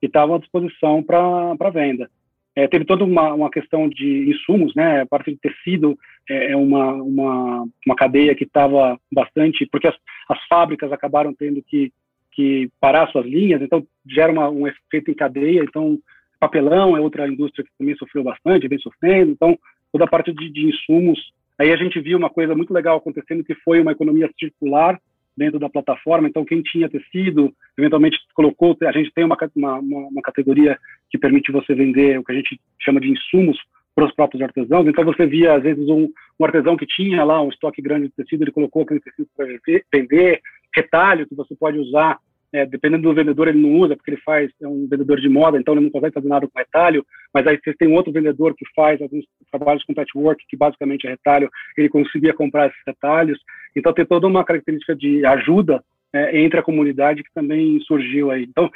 e 0.00 0.06
estavam 0.06 0.36
à 0.36 0.38
disposição 0.38 1.02
para 1.02 1.70
venda. 1.70 2.10
É, 2.54 2.68
teve 2.68 2.84
toda 2.84 3.04
uma, 3.04 3.32
uma 3.32 3.50
questão 3.50 3.88
de 3.88 4.30
insumos, 4.30 4.74
né? 4.74 5.00
A 5.00 5.06
parte 5.06 5.30
de 5.30 5.38
tecido 5.38 5.98
é, 6.28 6.52
é 6.52 6.56
uma, 6.56 6.92
uma, 6.94 7.66
uma 7.86 7.96
cadeia 7.96 8.34
que 8.34 8.44
estava 8.44 8.98
bastante, 9.10 9.66
porque 9.66 9.88
as, 9.88 9.94
as 10.28 10.38
fábricas 10.48 10.92
acabaram 10.92 11.32
tendo 11.32 11.62
que, 11.62 11.90
que 12.32 12.70
parar 12.80 13.08
suas 13.08 13.26
linhas, 13.26 13.62
então 13.62 13.86
gera 14.06 14.32
uma, 14.32 14.48
um 14.50 14.66
efeito 14.66 15.10
em 15.10 15.14
cadeia. 15.14 15.62
Então, 15.62 15.98
papelão 16.40 16.96
é 16.96 17.00
outra 17.00 17.28
indústria 17.28 17.64
que 17.64 17.70
também 17.78 17.94
sofreu 17.96 18.24
bastante, 18.24 18.68
vem 18.68 18.78
sofrendo. 18.78 19.30
Então, 19.30 19.58
toda 19.92 20.04
a 20.04 20.08
parte 20.08 20.32
de, 20.32 20.50
de 20.50 20.66
insumos. 20.66 21.32
Aí 21.58 21.70
a 21.70 21.76
gente 21.76 22.00
viu 22.00 22.18
uma 22.18 22.30
coisa 22.30 22.54
muito 22.54 22.72
legal 22.72 22.96
acontecendo, 22.96 23.44
que 23.44 23.54
foi 23.56 23.80
uma 23.80 23.92
economia 23.92 24.30
circular 24.38 24.98
dentro 25.36 25.58
da 25.58 25.68
plataforma. 25.68 26.28
Então, 26.28 26.44
quem 26.44 26.62
tinha 26.62 26.88
tecido, 26.88 27.52
eventualmente 27.78 28.18
colocou. 28.34 28.76
A 28.82 28.92
gente 28.92 29.12
tem 29.12 29.24
uma, 29.24 29.36
uma, 29.54 29.78
uma 29.78 30.22
categoria 30.22 30.78
que 31.10 31.18
permite 31.18 31.52
você 31.52 31.74
vender 31.74 32.18
o 32.18 32.24
que 32.24 32.32
a 32.32 32.34
gente 32.34 32.58
chama 32.80 33.00
de 33.00 33.10
insumos 33.10 33.58
para 33.94 34.06
os 34.06 34.14
próprios 34.14 34.42
artesãos. 34.42 34.86
Então, 34.86 35.04
você 35.04 35.26
via, 35.26 35.54
às 35.54 35.62
vezes, 35.62 35.86
um, 35.88 36.08
um 36.40 36.44
artesão 36.44 36.76
que 36.76 36.86
tinha 36.86 37.22
lá 37.24 37.42
um 37.42 37.50
estoque 37.50 37.82
grande 37.82 38.08
de 38.08 38.14
tecido, 38.14 38.42
ele 38.42 38.52
colocou 38.52 38.82
aquele 38.82 39.00
tecido 39.00 39.28
para 39.36 39.46
vender, 39.92 40.40
retalho 40.74 41.26
que 41.26 41.34
você 41.34 41.54
pode 41.54 41.78
usar 41.78 42.18
é, 42.52 42.66
dependendo 42.66 43.04
do 43.04 43.14
vendedor, 43.14 43.48
ele 43.48 43.60
não 43.60 43.80
usa, 43.80 43.96
porque 43.96 44.10
ele 44.10 44.20
faz, 44.20 44.50
é 44.60 44.68
um 44.68 44.86
vendedor 44.86 45.18
de 45.18 45.28
moda, 45.28 45.58
então 45.58 45.72
ele 45.72 45.84
não 45.84 45.90
consegue 45.90 46.12
fazer 46.12 46.28
nada 46.28 46.46
com 46.46 46.58
retalho, 46.58 47.04
mas 47.32 47.46
aí 47.46 47.58
você 47.58 47.72
tem 47.72 47.88
outro 47.88 48.12
vendedor 48.12 48.54
que 48.54 48.66
faz 48.74 49.00
alguns 49.00 49.24
trabalhos 49.50 49.82
com 49.84 49.94
patchwork, 49.94 50.44
que 50.46 50.56
basicamente 50.56 51.06
é 51.06 51.10
retalho, 51.10 51.50
ele 51.78 51.88
conseguia 51.88 52.34
comprar 52.34 52.66
esses 52.66 52.80
retalhos, 52.86 53.38
então 53.74 53.92
tem 53.94 54.04
toda 54.04 54.26
uma 54.26 54.44
característica 54.44 54.94
de 54.94 55.24
ajuda 55.24 55.82
é, 56.12 56.38
entre 56.42 56.60
a 56.60 56.62
comunidade 56.62 57.22
que 57.22 57.32
também 57.32 57.80
surgiu 57.80 58.30
aí. 58.30 58.44
Então, 58.44 58.70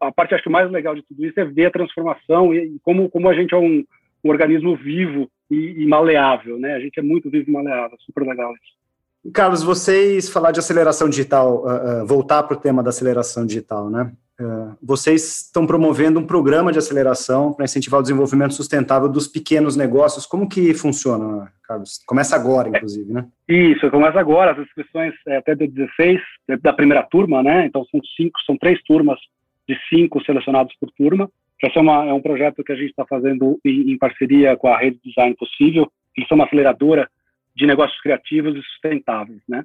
a 0.00 0.10
parte 0.10 0.34
acho 0.34 0.50
mais 0.50 0.68
legal 0.68 0.96
de 0.96 1.02
tudo 1.02 1.24
isso 1.24 1.38
é 1.38 1.44
ver 1.44 1.66
a 1.66 1.70
transformação 1.70 2.52
e, 2.52 2.74
e 2.74 2.78
como, 2.82 3.08
como 3.08 3.28
a 3.28 3.34
gente 3.34 3.54
é 3.54 3.58
um, 3.58 3.84
um 4.24 4.28
organismo 4.28 4.74
vivo 4.74 5.30
e, 5.48 5.82
e, 5.82 5.86
maleável, 5.86 6.58
né? 6.58 6.74
A 6.74 6.80
gente 6.80 6.98
é 6.98 7.02
muito 7.02 7.30
vivo 7.30 7.48
e 7.48 7.52
maleável, 7.52 7.96
super 8.00 8.26
legal 8.26 8.52
isso. 8.54 8.79
Carlos, 9.34 9.62
vocês 9.62 10.30
falar 10.30 10.50
de 10.50 10.60
aceleração 10.60 11.08
digital, 11.08 11.62
uh, 11.62 12.02
uh, 12.02 12.06
voltar 12.06 12.42
para 12.42 12.56
o 12.56 12.60
tema 12.60 12.82
da 12.82 12.88
aceleração 12.88 13.44
digital, 13.44 13.90
né? 13.90 14.12
Uh, 14.40 14.74
vocês 14.82 15.42
estão 15.42 15.66
promovendo 15.66 16.18
um 16.18 16.26
programa 16.26 16.72
de 16.72 16.78
aceleração 16.78 17.52
para 17.52 17.66
incentivar 17.66 18.00
o 18.00 18.02
desenvolvimento 18.02 18.54
sustentável 18.54 19.06
dos 19.06 19.28
pequenos 19.28 19.76
negócios. 19.76 20.24
Como 20.24 20.48
que 20.48 20.72
funciona, 20.72 21.52
Carlos? 21.62 22.02
Começa 22.06 22.34
agora, 22.34 22.70
inclusive, 22.70 23.12
né? 23.12 23.26
Isso, 23.46 23.90
começa 23.90 24.18
agora. 24.18 24.52
As 24.52 24.58
inscrições 24.58 25.12
é 25.28 25.36
até 25.36 25.54
dia 25.54 25.68
16, 25.68 26.18
é 26.48 26.56
da 26.56 26.72
primeira 26.72 27.02
turma, 27.02 27.42
né? 27.42 27.66
Então 27.66 27.84
são 27.90 28.00
cinco, 28.16 28.40
são 28.46 28.56
três 28.56 28.82
turmas 28.84 29.18
de 29.68 29.76
cinco 29.90 30.24
selecionados 30.24 30.74
por 30.80 30.90
turma. 30.92 31.28
Esse 31.62 31.76
é, 31.76 31.80
uma, 31.82 32.06
é 32.06 32.12
um 32.14 32.22
projeto 32.22 32.64
que 32.64 32.72
a 32.72 32.76
gente 32.76 32.88
está 32.88 33.04
fazendo 33.04 33.60
em, 33.62 33.92
em 33.92 33.98
parceria 33.98 34.56
com 34.56 34.68
a 34.68 34.78
Rede 34.78 34.98
Design 35.04 35.36
Possível. 35.36 35.92
Eles 36.16 36.26
são 36.26 36.36
uma 36.36 36.46
aceleradora 36.46 37.06
de 37.60 37.66
negócios 37.66 38.00
criativos 38.00 38.56
e 38.56 38.62
sustentáveis, 38.62 39.40
né? 39.48 39.62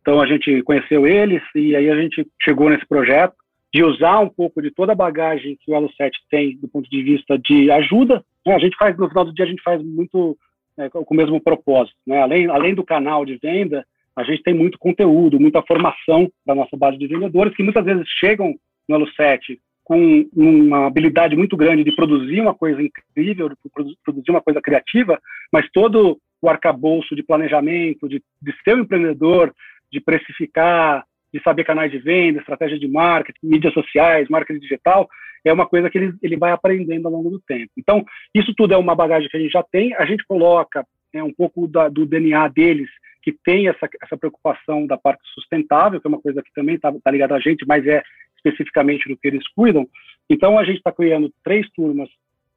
Então 0.00 0.20
a 0.20 0.26
gente 0.26 0.62
conheceu 0.62 1.06
eles 1.06 1.42
e 1.54 1.76
aí 1.76 1.90
a 1.90 1.96
gente 1.96 2.26
chegou 2.42 2.68
nesse 2.68 2.86
projeto 2.86 3.34
de 3.72 3.82
usar 3.82 4.20
um 4.20 4.28
pouco 4.28 4.62
de 4.62 4.70
toda 4.70 4.92
a 4.92 4.96
bagagem 4.96 5.58
que 5.60 5.70
o 5.70 5.74
Elo 5.74 5.90
7 5.94 6.18
tem 6.30 6.56
do 6.56 6.68
ponto 6.68 6.88
de 6.88 7.02
vista 7.02 7.38
de 7.38 7.70
ajuda. 7.70 8.24
Né? 8.46 8.54
A 8.54 8.58
gente 8.58 8.76
faz 8.76 8.96
no 8.96 9.08
final 9.08 9.24
do 9.24 9.34
dia 9.34 9.44
a 9.44 9.48
gente 9.48 9.62
faz 9.62 9.82
muito 9.82 10.36
é, 10.78 10.88
com 10.88 11.04
o 11.08 11.16
mesmo 11.16 11.40
propósito, 11.40 11.96
né? 12.06 12.20
Além 12.22 12.48
além 12.48 12.74
do 12.74 12.84
canal 12.84 13.24
de 13.24 13.36
venda, 13.36 13.84
a 14.16 14.22
gente 14.24 14.42
tem 14.42 14.54
muito 14.54 14.78
conteúdo, 14.78 15.40
muita 15.40 15.62
formação 15.62 16.30
da 16.46 16.54
nossa 16.54 16.76
base 16.76 16.98
de 16.98 17.06
vendedores 17.06 17.54
que 17.54 17.62
muitas 17.62 17.84
vezes 17.84 18.06
chegam 18.18 18.54
no 18.88 18.96
Elo 18.96 19.10
7 19.12 19.60
com 19.84 20.26
uma 20.34 20.86
habilidade 20.86 21.36
muito 21.36 21.56
grande 21.56 21.84
de 21.84 21.94
produzir 21.94 22.40
uma 22.40 22.54
coisa 22.54 22.82
incrível, 22.82 23.50
de 23.50 23.56
produzir 24.02 24.30
uma 24.30 24.40
coisa 24.40 24.60
criativa, 24.60 25.20
mas 25.52 25.68
todo 25.72 26.18
o 26.44 26.48
arcabouço 26.48 27.16
de 27.16 27.22
planejamento, 27.22 28.08
de, 28.08 28.22
de 28.40 28.54
ser 28.62 28.76
um 28.76 28.80
empreendedor, 28.80 29.54
de 29.90 30.00
precificar, 30.00 31.04
de 31.32 31.42
saber 31.42 31.64
canais 31.64 31.90
de 31.90 31.98
venda, 31.98 32.38
estratégia 32.38 32.78
de 32.78 32.86
marketing, 32.86 33.38
mídias 33.42 33.72
sociais, 33.72 34.28
marketing 34.28 34.60
digital, 34.60 35.08
é 35.44 35.52
uma 35.52 35.66
coisa 35.66 35.88
que 35.88 35.98
ele, 35.98 36.14
ele 36.22 36.36
vai 36.36 36.52
aprendendo 36.52 37.06
ao 37.06 37.12
longo 37.12 37.30
do 37.30 37.40
tempo. 37.40 37.70
Então, 37.76 38.04
isso 38.34 38.54
tudo 38.54 38.74
é 38.74 38.76
uma 38.76 38.94
bagagem 38.94 39.28
que 39.28 39.36
a 39.36 39.40
gente 39.40 39.52
já 39.52 39.62
tem, 39.62 39.94
a 39.94 40.04
gente 40.04 40.24
coloca 40.26 40.86
é, 41.12 41.22
um 41.22 41.32
pouco 41.32 41.66
da, 41.66 41.88
do 41.88 42.04
DNA 42.04 42.48
deles, 42.48 42.90
que 43.22 43.32
tem 43.32 43.68
essa, 43.68 43.88
essa 44.02 44.16
preocupação 44.16 44.86
da 44.86 44.98
parte 44.98 45.22
sustentável, 45.32 46.00
que 46.00 46.06
é 46.06 46.08
uma 46.08 46.20
coisa 46.20 46.42
que 46.42 46.52
também 46.52 46.74
está 46.74 46.92
tá 46.92 47.10
ligada 47.10 47.34
a 47.34 47.40
gente, 47.40 47.64
mas 47.66 47.86
é 47.86 48.02
especificamente 48.36 49.08
do 49.08 49.16
que 49.16 49.26
eles 49.26 49.46
cuidam. 49.56 49.88
Então, 50.28 50.58
a 50.58 50.64
gente 50.64 50.76
está 50.76 50.92
criando 50.92 51.32
três 51.42 51.66
turmas 51.70 52.10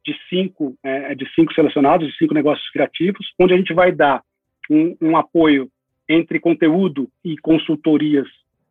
de 0.08 0.16
cinco, 0.30 0.74
é, 0.82 1.14
de 1.14 1.30
cinco 1.36 1.54
selecionados, 1.54 2.08
de 2.08 2.18
cinco 2.18 2.34
negócios 2.34 2.70
criativos, 2.70 3.34
onde 3.38 3.54
a 3.54 3.58
gente 3.58 3.74
vai 3.74 3.92
dar 3.92 4.24
um, 4.72 4.96
um 5.02 5.18
apoio 5.18 5.70
entre 6.08 6.40
conteúdo 6.40 7.10
e 7.26 7.38
consultorias. 7.38 8.26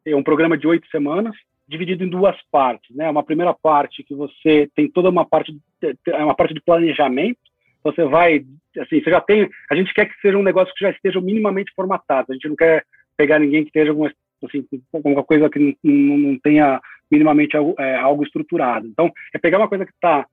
É 0.06 0.16
um 0.16 0.22
programa 0.22 0.56
de 0.56 0.66
oito 0.66 0.88
semanas, 0.88 1.36
dividido 1.68 2.02
em 2.02 2.08
duas 2.08 2.36
partes, 2.50 2.96
né? 2.96 3.10
Uma 3.10 3.22
primeira 3.22 3.52
parte 3.52 4.02
que 4.02 4.14
você 4.14 4.70
tem 4.74 4.88
toda 4.88 5.10
uma 5.10 5.26
parte, 5.26 5.54
é 5.82 6.24
uma 6.24 6.34
parte 6.34 6.54
de 6.54 6.62
planejamento. 6.62 7.38
Você 7.84 8.02
vai, 8.04 8.46
assim, 8.78 9.02
você 9.02 9.10
já 9.10 9.20
tem. 9.20 9.48
A 9.70 9.74
gente 9.74 9.92
quer 9.92 10.06
que 10.06 10.18
seja 10.22 10.38
um 10.38 10.42
negócio 10.42 10.72
que 10.74 10.84
já 10.84 10.90
esteja 10.90 11.20
minimamente 11.20 11.72
formatado. 11.76 12.28
A 12.30 12.34
gente 12.34 12.48
não 12.48 12.56
quer 12.56 12.82
pegar 13.14 13.38
ninguém 13.38 13.62
que 13.62 13.68
esteja 13.68 13.90
alguma, 13.90 14.10
assim, 14.42 14.66
alguma 14.90 15.22
coisa 15.22 15.50
que 15.50 15.58
não, 15.58 15.74
não, 15.82 16.18
não 16.18 16.38
tenha 16.38 16.80
minimamente 17.10 17.56
algo, 17.56 17.74
é, 17.78 17.96
algo 17.96 18.24
estruturado. 18.24 18.86
Então, 18.86 19.12
é 19.34 19.38
pegar 19.38 19.58
uma 19.58 19.68
coisa 19.68 19.84
que 19.84 19.92
está 19.92 20.26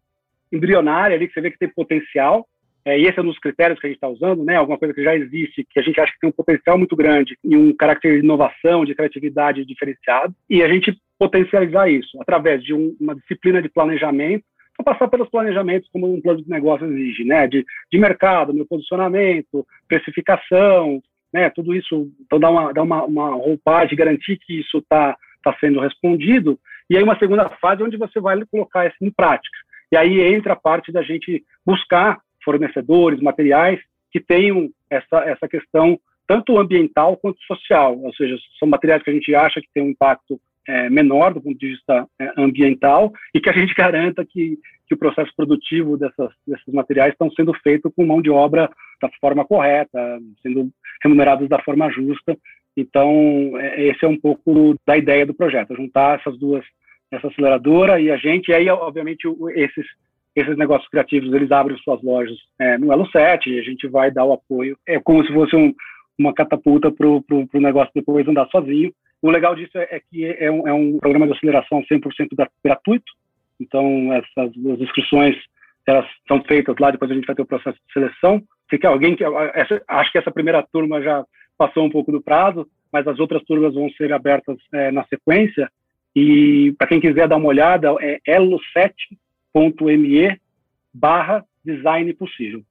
embrionária 0.53 1.15
ali, 1.15 1.27
que 1.27 1.33
você 1.33 1.41
vê 1.41 1.51
que 1.51 1.59
tem 1.59 1.69
potencial, 1.69 2.47
é, 2.85 2.99
e 2.99 3.05
esse 3.05 3.17
é 3.17 3.21
um 3.21 3.25
dos 3.25 3.39
critérios 3.39 3.79
que 3.79 3.87
a 3.87 3.89
gente 3.89 3.97
está 3.97 4.09
usando, 4.09 4.43
né? 4.43 4.57
Alguma 4.57 4.77
coisa 4.77 4.93
que 4.93 5.03
já 5.03 5.15
existe, 5.15 5.65
que 5.69 5.79
a 5.79 5.81
gente 5.81 5.99
acha 5.99 6.11
que 6.11 6.19
tem 6.19 6.29
um 6.29 6.33
potencial 6.33 6.77
muito 6.77 6.95
grande 6.95 7.37
e 7.43 7.55
um 7.55 7.73
caráter 7.73 8.19
de 8.19 8.25
inovação, 8.25 8.83
de 8.83 8.93
criatividade 8.93 9.65
diferenciado, 9.65 10.35
e 10.49 10.61
a 10.61 10.67
gente 10.67 10.97
potencializar 11.17 11.89
isso 11.89 12.21
através 12.21 12.61
de 12.61 12.73
um, 12.73 12.95
uma 12.99 13.15
disciplina 13.15 13.61
de 13.61 13.69
planejamento, 13.69 14.43
para 14.75 14.93
passar 14.93 15.07
pelos 15.07 15.29
planejamentos 15.29 15.87
como 15.93 16.11
um 16.11 16.19
plano 16.19 16.41
de 16.41 16.49
negócio 16.49 16.85
exige, 16.85 17.23
né? 17.23 17.47
De, 17.47 17.65
de 17.91 17.97
mercado, 17.97 18.53
meu 18.53 18.65
posicionamento, 18.65 19.65
precificação, 19.87 21.01
né? 21.31 21.49
Tudo 21.51 21.73
isso, 21.73 22.11
então 22.25 22.37
dá 22.37 22.49
uma, 22.49 22.73
dá 22.73 22.83
uma, 22.83 23.05
uma 23.05 23.29
roupagem, 23.29 23.97
garantir 23.97 24.37
que 24.37 24.59
isso 24.59 24.79
está 24.79 25.15
tá 25.41 25.55
sendo 25.59 25.79
respondido, 25.79 26.59
e 26.89 26.97
aí 26.97 27.03
uma 27.03 27.17
segunda 27.17 27.49
fase 27.61 27.81
onde 27.81 27.95
você 27.95 28.19
vai 28.19 28.37
colocar 28.45 28.87
isso 28.87 28.97
em 29.01 29.09
prática. 29.09 29.57
E 29.93 29.95
aí 29.95 30.21
entra 30.21 30.53
a 30.53 30.55
parte 30.55 30.91
da 30.91 31.03
gente 31.03 31.45
buscar 31.63 32.19
fornecedores, 32.43 33.21
materiais 33.21 33.79
que 34.11 34.19
tenham 34.19 34.71
essa, 34.89 35.19
essa 35.19 35.47
questão 35.47 35.99
tanto 36.25 36.57
ambiental 36.57 37.15
quanto 37.15 37.39
social, 37.43 37.99
ou 37.99 38.11
seja, 38.15 38.35
são 38.57 38.67
materiais 38.67 39.03
que 39.03 39.11
a 39.11 39.13
gente 39.13 39.35
acha 39.35 39.61
que 39.61 39.67
tem 39.71 39.83
um 39.83 39.89
impacto 39.89 40.41
é, 40.67 40.89
menor 40.89 41.31
do 41.31 41.41
ponto 41.41 41.59
de 41.59 41.67
vista 41.67 42.07
é, 42.19 42.31
ambiental 42.35 43.13
e 43.35 43.39
que 43.39 43.51
a 43.51 43.53
gente 43.53 43.71
garanta 43.77 44.25
que, 44.25 44.57
que 44.87 44.95
o 44.95 44.97
processo 44.97 45.31
produtivo 45.37 45.95
dessas, 45.95 46.31
desses 46.47 46.73
materiais 46.73 47.11
estão 47.11 47.29
sendo 47.29 47.53
feito 47.61 47.91
com 47.91 48.03
mão 48.03 48.19
de 48.19 48.31
obra 48.31 48.71
da 48.99 49.11
forma 49.21 49.45
correta, 49.45 50.19
sendo 50.41 50.71
remunerados 51.03 51.47
da 51.47 51.61
forma 51.61 51.91
justa. 51.91 52.35
Então, 52.75 53.11
é, 53.59 53.89
esse 53.89 54.03
é 54.03 54.07
um 54.07 54.19
pouco 54.19 54.75
da 54.87 54.97
ideia 54.97 55.23
do 55.23 55.35
projeto, 55.35 55.75
juntar 55.75 56.19
essas 56.19 56.35
duas 56.39 56.65
essa 57.13 57.27
aceleradora 57.27 57.99
e 57.99 58.11
a 58.11 58.17
gente, 58.17 58.49
e 58.49 58.53
aí, 58.53 58.69
obviamente, 58.69 59.27
esses, 59.55 59.85
esses 60.35 60.57
negócios 60.57 60.89
criativos, 60.89 61.31
eles 61.33 61.51
abrem 61.51 61.77
suas 61.77 62.01
lojas 62.01 62.37
é, 62.59 62.77
no 62.77 62.91
Elo 62.91 63.07
7 63.09 63.49
e 63.49 63.59
a 63.59 63.63
gente 63.63 63.87
vai 63.87 64.11
dar 64.11 64.25
o 64.25 64.33
apoio. 64.33 64.77
É 64.87 64.99
como 64.99 65.25
se 65.25 65.31
fosse 65.31 65.55
um, 65.55 65.73
uma 66.17 66.33
catapulta 66.33 66.91
para 66.91 67.07
o 67.07 67.47
negócio 67.53 67.91
depois 67.93 68.27
andar 68.27 68.47
sozinho. 68.47 68.91
O 69.21 69.29
legal 69.29 69.55
disso 69.55 69.77
é, 69.77 69.87
é 69.91 69.99
que 69.99 70.25
é 70.25 70.51
um, 70.51 70.67
é 70.67 70.73
um, 70.73 70.97
programa 70.97 71.27
de 71.27 71.33
aceleração 71.33 71.81
100% 71.83 72.27
gratuito, 72.63 73.11
então 73.59 74.11
essas 74.11 74.49
as 74.49 74.81
inscrições 74.81 75.35
elas 75.85 76.05
são 76.27 76.41
feitas 76.43 76.75
lá, 76.79 76.91
depois 76.91 77.11
a 77.11 77.13
gente 77.13 77.25
vai 77.25 77.35
ter 77.35 77.41
o 77.41 77.47
processo 77.47 77.77
de 77.77 77.93
seleção. 77.93 78.41
Se 78.69 78.77
quer 78.77 78.87
alguém 78.87 79.15
que 79.15 79.23
essa, 79.23 79.81
acho 79.87 80.11
que 80.11 80.17
essa 80.17 80.31
primeira 80.31 80.65
turma 80.71 81.01
já 81.01 81.25
passou 81.57 81.85
um 81.85 81.89
pouco 81.89 82.11
do 82.11 82.21
prazo, 82.21 82.67
mas 82.91 83.05
as 83.07 83.19
outras 83.19 83.43
turmas 83.43 83.73
vão 83.73 83.89
ser 83.91 84.11
abertas 84.13 84.57
é, 84.73 84.91
na 84.91 85.03
sequência. 85.05 85.69
E 86.15 86.75
para 86.77 86.85
quem 86.87 87.01
quiser 87.01 87.27
dar 87.27 87.37
uma 87.37 87.47
olhada, 87.47 87.95
é 87.99 88.19
elo7.me 88.27 90.39
barra 90.93 91.43
design 91.63 92.13
possível. 92.13 92.63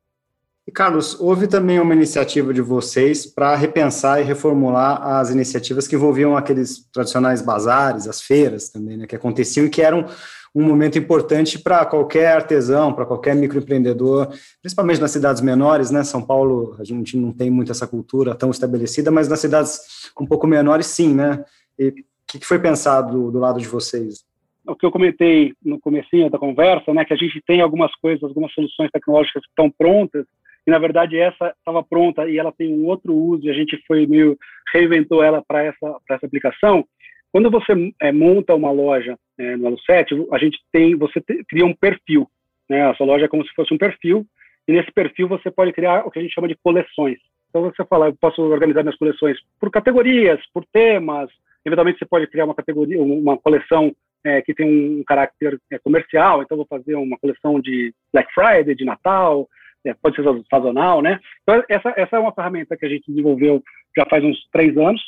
E 0.64 0.70
Carlos, 0.70 1.20
houve 1.20 1.48
também 1.48 1.80
uma 1.80 1.92
iniciativa 1.92 2.54
de 2.54 2.60
vocês 2.60 3.26
para 3.26 3.56
repensar 3.56 4.20
e 4.20 4.24
reformular 4.24 5.02
as 5.18 5.30
iniciativas 5.30 5.88
que 5.88 5.96
envolviam 5.96 6.36
aqueles 6.36 6.88
tradicionais 6.92 7.42
bazares, 7.42 8.06
as 8.06 8.22
feiras 8.22 8.68
também, 8.68 8.96
né, 8.96 9.08
que 9.08 9.16
aconteciam 9.16 9.66
e 9.66 9.70
que 9.70 9.82
eram 9.82 10.06
um 10.54 10.62
momento 10.62 10.98
importante 10.98 11.58
para 11.58 11.84
qualquer 11.84 12.36
artesão, 12.36 12.92
para 12.92 13.06
qualquer 13.06 13.34
microempreendedor, 13.34 14.28
principalmente 14.60 15.00
nas 15.00 15.10
cidades 15.10 15.42
menores, 15.42 15.90
né? 15.90 16.04
São 16.04 16.22
Paulo, 16.22 16.76
a 16.78 16.84
gente 16.84 17.16
não 17.16 17.32
tem 17.32 17.50
muito 17.50 17.72
essa 17.72 17.86
cultura 17.86 18.34
tão 18.34 18.50
estabelecida, 18.50 19.10
mas 19.10 19.28
nas 19.28 19.40
cidades 19.40 19.80
um 20.20 20.26
pouco 20.26 20.46
menores, 20.46 20.86
sim, 20.86 21.14
né? 21.14 21.42
E 21.78 22.04
o 22.36 22.40
que 22.40 22.46
foi 22.46 22.58
pensado 22.58 23.12
do, 23.12 23.30
do 23.30 23.38
lado 23.38 23.60
de 23.60 23.68
vocês? 23.68 24.24
o 24.66 24.76
que 24.76 24.86
eu 24.86 24.92
comentei 24.92 25.52
no 25.64 25.80
comecinho 25.80 26.30
da 26.30 26.38
conversa, 26.38 26.94
né, 26.94 27.04
que 27.04 27.12
a 27.12 27.16
gente 27.16 27.40
tem 27.46 27.60
algumas 27.60 27.94
coisas, 27.96 28.22
algumas 28.22 28.52
soluções 28.52 28.90
tecnológicas 28.90 29.42
que 29.42 29.48
estão 29.48 29.70
prontas, 29.70 30.24
e 30.66 30.70
na 30.70 30.78
verdade 30.78 31.18
essa 31.18 31.52
estava 31.58 31.82
pronta 31.82 32.28
e 32.28 32.38
ela 32.38 32.52
tem 32.52 32.72
um 32.72 32.86
outro 32.86 33.12
uso, 33.12 33.44
e 33.44 33.50
a 33.50 33.54
gente 33.54 33.76
foi 33.86 34.06
meio 34.06 34.38
reinventou 34.72 35.22
ela 35.22 35.42
para 35.46 35.64
essa, 35.64 35.96
essa 36.08 36.26
aplicação. 36.26 36.84
Quando 37.32 37.50
você 37.50 37.72
é, 38.00 38.12
monta 38.12 38.54
uma 38.54 38.70
loja 38.70 39.18
é, 39.38 39.56
no 39.56 39.70
Elo7, 39.70 40.26
a 40.32 40.38
gente 40.38 40.58
tem, 40.70 40.94
você 40.94 41.20
te, 41.20 41.42
cria 41.48 41.66
um 41.66 41.74
perfil, 41.74 42.28
né, 42.68 42.88
a 42.88 42.94
sua 42.94 43.06
loja 43.06 43.24
é 43.24 43.28
como 43.28 43.44
se 43.44 43.52
fosse 43.54 43.74
um 43.74 43.78
perfil, 43.78 44.24
e 44.68 44.72
nesse 44.72 44.92
perfil 44.92 45.26
você 45.26 45.50
pode 45.50 45.72
criar 45.72 46.06
o 46.06 46.10
que 46.10 46.20
a 46.20 46.22
gente 46.22 46.34
chama 46.34 46.46
de 46.46 46.56
coleções. 46.62 47.18
Então 47.50 47.62
você 47.62 47.84
fala, 47.84 48.06
eu 48.06 48.16
posso 48.18 48.40
organizar 48.40 48.82
minhas 48.82 48.96
coleções 48.96 49.36
por 49.60 49.70
categorias, 49.70 50.40
por 50.54 50.64
temas, 50.72 51.28
eventualmente 51.64 51.98
você 51.98 52.04
pode 52.04 52.26
criar 52.26 52.44
uma 52.44 52.54
categoria, 52.54 53.00
uma 53.02 53.36
coleção 53.38 53.94
é, 54.24 54.40
que 54.42 54.54
tem 54.54 55.00
um 55.00 55.04
caráter 55.04 55.58
é, 55.70 55.78
comercial, 55.78 56.42
então 56.42 56.56
vou 56.56 56.66
fazer 56.66 56.94
uma 56.94 57.18
coleção 57.18 57.60
de 57.60 57.92
Black 58.12 58.32
Friday, 58.32 58.74
de 58.74 58.84
Natal, 58.84 59.48
é, 59.84 59.94
pode 59.94 60.16
ser 60.16 60.24
sazonal, 60.48 61.02
né? 61.02 61.18
Então 61.42 61.62
essa, 61.68 61.92
essa 61.96 62.16
é 62.16 62.18
uma 62.18 62.32
ferramenta 62.32 62.76
que 62.76 62.86
a 62.86 62.88
gente 62.88 63.08
desenvolveu 63.08 63.62
já 63.96 64.06
faz 64.06 64.22
uns 64.24 64.38
três 64.52 64.76
anos 64.76 65.02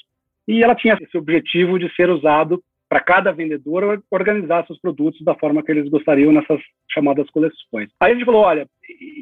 e 0.46 0.62
ela 0.62 0.74
tinha 0.74 0.98
esse 1.00 1.16
objetivo 1.16 1.78
de 1.78 1.92
ser 1.94 2.10
usado 2.10 2.62
para 2.88 3.00
cada 3.00 3.32
vendedor 3.32 4.02
organizar 4.10 4.66
seus 4.66 4.78
produtos 4.78 5.20
da 5.24 5.34
forma 5.34 5.62
que 5.62 5.72
eles 5.72 5.88
gostariam 5.88 6.30
nessas 6.32 6.60
chamadas 6.92 7.28
coleções. 7.30 7.88
Aí 7.98 8.12
a 8.12 8.14
gente 8.14 8.24
falou, 8.24 8.42
olha, 8.42 8.68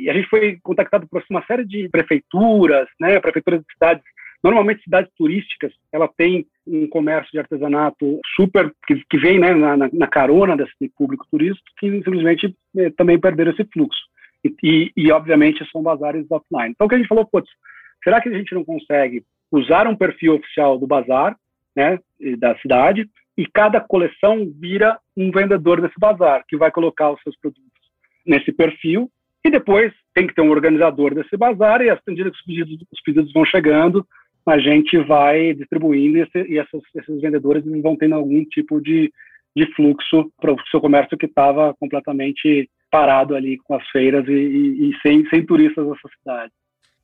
a 0.09 0.13
gente 0.13 0.29
foi 0.29 0.59
contactado 0.63 1.07
por 1.09 1.23
uma 1.31 1.45
série 1.47 1.65
de 1.65 1.89
prefeituras, 1.89 2.89
né, 3.01 3.21
prefeituras 3.21 3.61
de 3.61 3.73
cidades 3.73 4.03
Normalmente, 4.43 4.83
cidades 4.83 5.11
turísticas, 5.17 5.73
ela 5.93 6.09
tem 6.09 6.47
um 6.67 6.89
comércio 6.89 7.31
de 7.31 7.39
artesanato 7.39 8.21
super, 8.35 8.73
que, 8.87 8.97
que 9.09 9.19
vem 9.19 9.39
né, 9.39 9.55
na, 9.55 9.77
na, 9.77 10.07
carona 10.09 10.57
desse 10.57 10.89
público 10.97 11.27
turístico, 11.31 11.65
que 11.79 11.91
simplesmente 11.91 12.55
eh, 12.77 12.91
também 12.97 13.21
perderam 13.21 13.53
esse 13.53 13.65
fluxo. 13.73 14.01
E, 14.45 14.55
e, 14.63 14.93
e, 14.97 15.13
obviamente, 15.13 15.65
são 15.71 15.83
bazares 15.83 16.27
offline. 16.29 16.71
Então, 16.71 16.87
o 16.87 16.91
que 16.91 16.97
a 16.97 16.99
gente 16.99 17.09
falou, 17.09 17.25
putz, 17.25 17.49
será 18.03 18.21
que 18.21 18.29
a 18.29 18.33
gente 18.33 18.53
não 18.53 18.65
consegue 18.65 19.25
usar 19.51 19.87
um 19.87 19.95
perfil 19.95 20.35
oficial 20.35 20.77
do 20.77 20.87
bazar, 20.87 21.37
né, 21.77 21.99
da 22.39 22.57
cidade, 22.59 23.09
e 23.37 23.47
cada 23.47 23.81
coleção 23.81 24.51
vira 24.59 24.99
um 25.17 25.31
vendedor 25.31 25.81
desse 25.81 25.99
bazar, 25.99 26.45
que 26.49 26.57
vai 26.57 26.71
colocar 26.71 27.11
os 27.11 27.23
seus 27.23 27.37
produtos 27.39 27.63
nesse 28.27 28.53
perfil, 28.53 29.11
e 29.45 29.51
depois 29.51 29.93
tem 30.15 30.27
que 30.27 30.35
ter 30.35 30.43
um 30.43 30.51
organizador 30.51 31.15
desse 31.15 31.37
bazar, 31.37 31.81
e 31.81 31.97
medida 32.07 32.31
que 32.31 32.37
os 32.37 32.45
pedidos, 32.45 32.87
os 32.93 33.01
pedidos 33.03 33.33
vão 33.33 33.45
chegando, 33.45 34.07
a 34.47 34.59
gente 34.59 34.97
vai 34.99 35.55
distribuindo 35.55 36.19
e, 36.19 36.29
e 36.49 36.59
essas, 36.59 36.83
esses 36.95 37.21
vendedores 37.21 37.65
vão 37.83 37.97
tendo 37.97 38.15
algum 38.15 38.45
tipo 38.45 38.81
de, 38.81 39.13
de 39.55 39.67
fluxo 39.75 40.31
para 40.41 40.53
o 40.53 40.57
seu 40.71 40.81
comércio 40.81 41.17
que 41.17 41.27
estava 41.27 41.75
completamente 41.79 42.69
parado 42.91 43.35
ali 43.35 43.59
com 43.59 43.75
as 43.75 43.87
feiras 43.89 44.27
e, 44.29 44.33
e, 44.33 44.91
e 44.91 45.01
sem, 45.01 45.27
sem 45.29 45.45
turistas 45.45 45.87
nessa 45.87 46.09
cidade. 46.19 46.53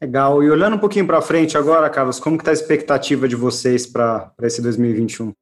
Legal. 0.01 0.43
E 0.43 0.51
olhando 0.51 0.77
um 0.77 0.81
pouquinho 0.81 1.07
para 1.07 1.21
frente 1.21 1.57
agora, 1.57 1.91
Carlos, 1.91 2.21
como 2.21 2.37
está 2.37 2.51
a 2.51 2.55
expectativa 2.55 3.27
de 3.27 3.35
vocês 3.35 3.87
para 3.87 4.33
esse 4.43 4.63
2021? 4.63 5.33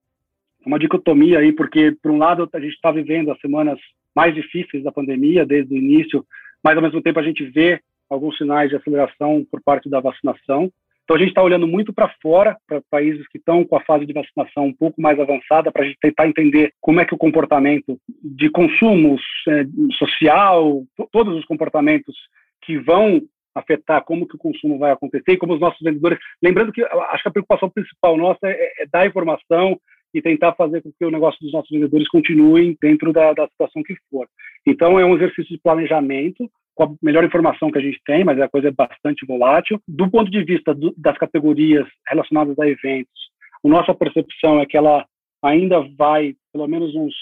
Uma 0.65 0.79
dicotomia 0.79 1.41
aí, 1.41 1.53
porque, 1.53 1.95
por 2.03 2.11
um 2.11 2.19
lado, 2.19 2.49
a 2.53 2.61
gente 2.61 2.75
está 2.75 2.91
vivendo 2.91 3.31
as 3.31 3.41
semanas 3.41 3.79
mais 4.15 4.35
difíceis 4.35 4.83
da 4.83 4.91
pandemia, 4.91 5.45
desde 5.45 5.75
o 5.75 5.77
início, 5.77 6.25
mas, 6.63 6.75
ao 6.75 6.83
mesmo 6.83 7.03
tempo, 7.03 7.21
a 7.21 7.23
gente 7.23 7.45
vê 7.45 7.81
alguns 8.09 8.37
sinais 8.39 8.71
de 8.71 8.77
aceleração 8.77 9.47
por 9.51 9.61
parte 9.63 9.91
da 9.91 10.01
vacinação. 10.01 10.73
Então, 11.07 11.15
a 11.15 11.21
gente 11.21 11.29
está 11.29 11.43
olhando 11.43 11.69
muito 11.69 11.93
para 11.93 12.13
fora, 12.21 12.57
para 12.67 12.83
países 12.91 13.25
que 13.29 13.39
estão 13.39 13.65
com 13.65 13.77
a 13.77 13.85
fase 13.85 14.05
de 14.05 14.13
vacinação 14.13 14.67
um 14.67 14.73
pouco 14.73 15.01
mais 15.01 15.19
avançada, 15.21 15.71
para 15.71 15.85
a 15.85 15.87
gente 15.87 15.99
tentar 16.01 16.27
entender 16.27 16.73
como 16.81 17.01
é 17.01 17.05
que 17.05 17.15
o 17.15 17.19
comportamento 17.19 17.97
de 18.25 18.51
consumo 18.51 19.17
é, 19.49 19.65
social, 19.99 20.83
todos 21.13 21.37
os 21.37 21.45
comportamentos 21.45 22.13
que 22.63 22.77
vão 22.77 23.23
afetar 23.55 24.05
como 24.05 24.27
que 24.27 24.35
o 24.35 24.39
consumo 24.39 24.79
vai 24.79 24.91
acontecer 24.91 25.33
e 25.33 25.37
como 25.37 25.55
os 25.55 25.61
nossos 25.61 25.81
vendedores. 25.81 26.19
Lembrando 26.43 26.73
que 26.73 26.83
acho 26.83 27.23
que 27.23 27.29
a 27.29 27.33
preocupação 27.33 27.71
principal 27.71 28.17
nossa 28.17 28.41
é, 28.43 28.83
é 28.83 28.87
dar 28.93 29.07
informação 29.07 29.81
e 30.13 30.21
tentar 30.21 30.55
fazer 30.55 30.83
com 30.83 30.91
que 30.91 31.05
o 31.05 31.11
negócio 31.11 31.39
dos 31.41 31.53
nossos 31.53 31.71
vendedores 31.71 32.09
continue 32.09 32.77
dentro 32.83 33.13
da, 33.13 33.33
da 33.33 33.47
situação 33.47 33.81
que 33.85 33.95
for. 34.11 34.27
Então, 34.67 34.99
é 34.99 35.05
um 35.05 35.15
exercício 35.15 35.55
de 35.55 35.63
planejamento 35.63 36.51
com 36.77 36.85
a 36.85 36.95
melhor 37.03 37.25
informação 37.25 37.71
que 37.71 37.79
a 37.79 37.83
gente 37.83 37.99
tem, 38.05 38.23
mas 38.23 38.39
a 38.39 38.49
coisa 38.49 38.69
é 38.69 38.71
bastante 38.71 39.27
volátil. 39.27 39.81
Do 39.89 40.09
ponto 40.09 40.31
de 40.31 40.45
vista 40.45 40.75
do, 40.75 40.95
das 40.97 41.17
categorias 41.17 41.89
relacionadas 42.07 42.57
a 42.59 42.69
eventos, 42.69 43.31
a 43.65 43.69
nossa 43.69 43.95
percepção 43.95 44.61
é 44.61 44.67
que 44.67 44.77
ela 44.77 45.05
ainda 45.43 45.81
vai, 45.97 46.35
pelo 46.53 46.69
menos 46.69 46.95
uns, 46.95 47.15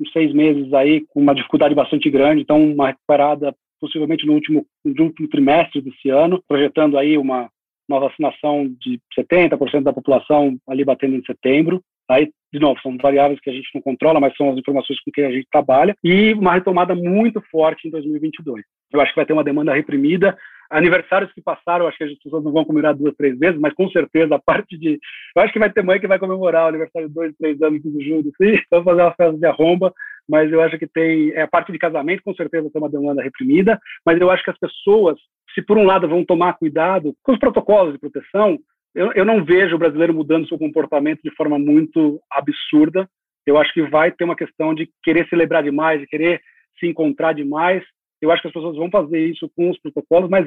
uns 0.00 0.12
seis 0.12 0.34
meses 0.34 0.72
aí, 0.74 1.06
com 1.08 1.20
uma 1.20 1.34
dificuldade 1.34 1.74
bastante 1.74 2.10
grande, 2.10 2.42
então 2.42 2.60
uma 2.60 2.88
recuperada 2.88 3.54
possivelmente 3.80 4.26
no 4.26 4.32
último, 4.32 4.66
no 4.84 5.04
último 5.04 5.28
trimestre 5.28 5.80
desse 5.80 6.10
ano, 6.10 6.42
projetando 6.48 6.98
aí 6.98 7.16
uma, 7.16 7.48
uma 7.88 8.00
vacinação 8.00 8.66
de 8.80 9.00
70% 9.18 9.82
da 9.82 9.92
população 9.92 10.58
ali 10.68 10.84
batendo 10.84 11.14
em 11.14 11.24
setembro. 11.24 11.80
Aí, 12.08 12.30
de 12.52 12.60
novo, 12.60 12.80
são 12.80 12.96
variáveis 12.96 13.40
que 13.40 13.50
a 13.50 13.52
gente 13.52 13.68
não 13.74 13.82
controla, 13.82 14.20
mas 14.20 14.36
são 14.36 14.50
as 14.50 14.58
informações 14.58 15.00
com 15.00 15.10
que 15.10 15.22
a 15.22 15.30
gente 15.30 15.46
trabalha, 15.50 15.94
e 16.02 16.32
uma 16.34 16.54
retomada 16.54 16.94
muito 16.94 17.40
forte 17.50 17.88
em 17.88 17.90
2022. 17.90 18.64
Eu 18.92 19.00
acho 19.00 19.12
que 19.12 19.16
vai 19.16 19.26
ter 19.26 19.32
uma 19.32 19.44
demanda 19.44 19.74
reprimida. 19.74 20.36
Aniversários 20.70 21.32
que 21.32 21.40
passaram, 21.40 21.86
acho 21.86 21.96
que 21.96 22.04
as 22.04 22.18
pessoas 22.18 22.42
não 22.42 22.52
vão 22.52 22.64
comemorar 22.64 22.94
duas, 22.94 23.14
três 23.14 23.38
vezes, 23.38 23.60
mas 23.60 23.72
com 23.74 23.88
certeza 23.90 24.34
a 24.34 24.38
parte 24.38 24.76
de. 24.76 24.98
Eu 25.34 25.42
acho 25.42 25.52
que 25.52 25.58
vai 25.58 25.70
ter 25.70 25.82
mãe 25.82 26.00
que 26.00 26.08
vai 26.08 26.18
comemorar 26.18 26.64
o 26.64 26.68
aniversário 26.68 27.08
de 27.08 27.14
dois, 27.14 27.34
três 27.36 27.60
anos 27.62 27.82
tudo 27.82 28.02
junto, 28.02 28.32
sim, 28.36 28.58
vamos 28.70 28.84
fazer 28.84 29.02
uma 29.02 29.14
festa 29.14 29.38
de 29.38 29.46
arromba, 29.46 29.92
mas 30.28 30.50
eu 30.50 30.60
acho 30.60 30.78
que 30.78 30.86
tem. 30.86 31.30
É, 31.32 31.42
a 31.42 31.48
parte 31.48 31.70
de 31.70 31.78
casamento, 31.78 32.22
com 32.24 32.34
certeza, 32.34 32.70
tem 32.70 32.82
uma 32.82 32.90
demanda 32.90 33.22
reprimida, 33.22 33.78
mas 34.04 34.20
eu 34.20 34.30
acho 34.30 34.42
que 34.42 34.50
as 34.50 34.58
pessoas, 34.58 35.16
se 35.54 35.62
por 35.62 35.78
um 35.78 35.84
lado 35.84 36.08
vão 36.08 36.24
tomar 36.24 36.54
cuidado 36.54 37.14
com 37.22 37.32
os 37.32 37.38
protocolos 37.38 37.92
de 37.92 38.00
proteção, 38.00 38.58
eu, 38.96 39.12
eu 39.12 39.24
não 39.26 39.44
vejo 39.44 39.76
o 39.76 39.78
brasileiro 39.78 40.14
mudando 40.14 40.48
seu 40.48 40.58
comportamento 40.58 41.20
de 41.22 41.30
forma 41.36 41.58
muito 41.58 42.18
absurda. 42.30 43.06
Eu 43.46 43.58
acho 43.58 43.72
que 43.74 43.82
vai 43.82 44.10
ter 44.10 44.24
uma 44.24 44.34
questão 44.34 44.74
de 44.74 44.90
querer 45.04 45.28
celebrar 45.28 45.62
demais, 45.62 46.00
de 46.00 46.06
querer 46.06 46.40
se 46.80 46.86
encontrar 46.86 47.34
demais. 47.34 47.84
Eu 48.22 48.30
acho 48.30 48.40
que 48.40 48.48
as 48.48 48.54
pessoas 48.54 48.74
vão 48.74 48.90
fazer 48.90 49.20
isso 49.20 49.50
com 49.54 49.70
os 49.70 49.78
protocolos, 49.78 50.30
mas 50.30 50.46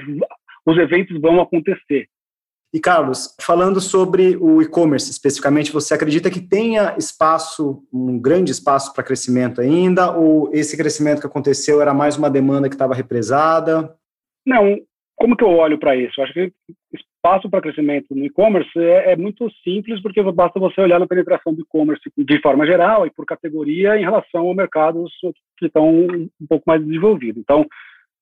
os 0.66 0.78
eventos 0.80 1.22
vão 1.22 1.40
acontecer. 1.40 2.08
E 2.74 2.80
Carlos, 2.80 3.36
falando 3.40 3.80
sobre 3.80 4.36
o 4.38 4.62
e-commerce 4.62 5.12
especificamente, 5.12 5.72
você 5.72 5.94
acredita 5.94 6.30
que 6.30 6.42
tenha 6.42 6.96
espaço, 6.98 7.84
um 7.94 8.20
grande 8.20 8.52
espaço 8.52 8.94
para 8.94 9.04
crescimento 9.04 9.62
ainda, 9.62 10.12
ou 10.16 10.50
esse 10.54 10.76
crescimento 10.76 11.20
que 11.22 11.28
aconteceu 11.28 11.82
era 11.82 11.94
mais 11.94 12.18
uma 12.18 12.30
demanda 12.30 12.68
que 12.68 12.76
estava 12.76 12.96
represada? 12.96 13.96
Não, 14.46 14.78
como 15.20 15.36
que 15.36 15.44
eu 15.44 15.50
olho 15.50 15.78
para 15.78 15.98
isso? 15.98 16.14
Eu 16.18 16.24
acho 16.24 16.34
que 16.34 16.52
passo 17.22 17.50
para 17.50 17.62
crescimento 17.62 18.16
no 18.16 18.26
e-commerce 18.26 18.72
é, 18.80 19.12
é, 19.12 19.16
muito 19.18 19.52
simples, 19.64 20.02
porque 20.02 20.24
basta 20.32 20.60
você 20.60 20.80
olhar 20.80 20.98
na 20.98 21.06
penetração 21.06 21.54
do 21.54 21.62
e-commerce 21.62 22.02
de 22.18 22.42
forma 22.42 22.66
geral 22.66 23.06
e 23.06 23.12
por 23.12 23.26
categoria 23.26 23.98
em 23.98 24.04
relação 24.04 24.50
a 24.50 24.56
mercados 24.56 25.12
que 25.58 25.66
estão 25.66 25.90
um 25.90 26.48
pouco 26.48 26.64
mais 26.66 26.82
desenvolvidos. 26.84 27.42
Então, 27.42 27.68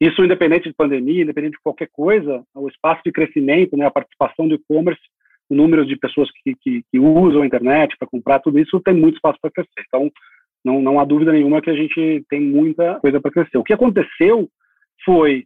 isso 0.02 0.24
independente 0.24 0.68
de 0.68 0.76
pandemia, 0.76 1.22
independente 1.22 1.54
de 1.54 1.62
qualquer 1.64 1.88
coisa, 1.94 2.44
o 2.56 2.68
espaço 2.68 3.02
de 3.06 3.12
crescimento, 3.12 3.78
né, 3.78 3.86
a 3.86 3.92
participação 3.92 4.48
do 4.48 4.56
e-commerce, 4.56 5.02
o 5.50 5.56
número 5.56 5.86
de 5.86 5.96
pessoas 5.96 6.30
que, 6.32 6.56
que, 6.56 6.82
que 6.92 7.00
usam 7.00 7.44
a 7.44 7.46
internet 7.46 7.96
para 8.00 8.08
comprar, 8.08 8.40
tudo 8.40 8.60
isso 8.60 8.82
tem 8.82 8.96
muito 8.96 9.16
espaço 9.16 9.38
para 9.40 9.52
crescer. 9.52 9.86
Então, 9.88 10.12
não, 10.66 10.82
não 10.82 11.00
há 11.00 11.06
dúvida 11.06 11.32
nenhuma 11.32 11.62
que 11.62 11.70
a 11.70 11.76
gente 11.76 12.26
tem 12.28 12.42
muita 12.42 13.00
coisa 13.00 13.22
para 13.22 13.32
crescer. 13.32 13.60
O 13.60 13.64
que 13.64 13.74
aconteceu 13.74 14.50
foi 15.06 15.46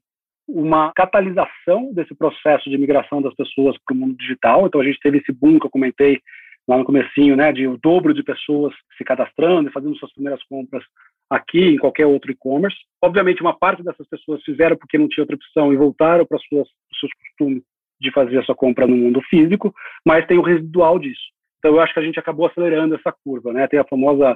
uma 0.53 0.91
catalisação 0.93 1.93
desse 1.93 2.13
processo 2.15 2.69
de 2.69 2.77
migração 2.77 3.21
das 3.21 3.33
pessoas 3.33 3.75
para 3.85 3.93
o 3.95 3.97
mundo 3.97 4.15
digital. 4.17 4.67
Então 4.67 4.81
a 4.81 4.83
gente 4.83 4.99
teve 4.99 5.19
esse 5.19 5.31
boom 5.31 5.59
que 5.59 5.65
eu 5.65 5.71
comentei 5.71 6.19
lá 6.67 6.77
no 6.77 6.85
comecinho, 6.85 7.35
né, 7.35 7.51
de 7.51 7.67
o 7.67 7.77
dobro 7.77 8.13
de 8.13 8.23
pessoas 8.23 8.73
se 8.97 9.03
cadastrando 9.03 9.69
e 9.69 9.71
fazendo 9.71 9.95
suas 9.97 10.13
primeiras 10.13 10.43
compras 10.43 10.83
aqui 11.29 11.59
em 11.59 11.77
qualquer 11.77 12.05
outro 12.05 12.31
e-commerce. 12.31 12.77
Obviamente 13.01 13.41
uma 13.41 13.57
parte 13.57 13.83
dessas 13.83 14.07
pessoas 14.07 14.43
fizeram 14.43 14.77
porque 14.77 14.97
não 14.97 15.07
tinha 15.07 15.23
outra 15.23 15.35
opção 15.35 15.73
e 15.73 15.77
voltaram 15.77 16.25
para 16.25 16.37
os 16.37 16.43
seus 16.47 17.11
costumes 17.13 17.63
de 17.99 18.11
fazer 18.11 18.39
a 18.39 18.43
sua 18.43 18.55
compra 18.55 18.87
no 18.87 18.95
mundo 18.95 19.21
físico, 19.29 19.73
mas 20.05 20.25
tem 20.25 20.37
o 20.37 20.43
residual 20.43 20.99
disso. 20.99 21.21
Então 21.59 21.75
eu 21.75 21.79
acho 21.79 21.93
que 21.93 21.99
a 21.99 22.03
gente 22.03 22.19
acabou 22.19 22.47
acelerando 22.47 22.95
essa 22.95 23.13
curva, 23.23 23.53
né? 23.53 23.67
Tem 23.67 23.79
a 23.79 23.85
famosa 23.85 24.35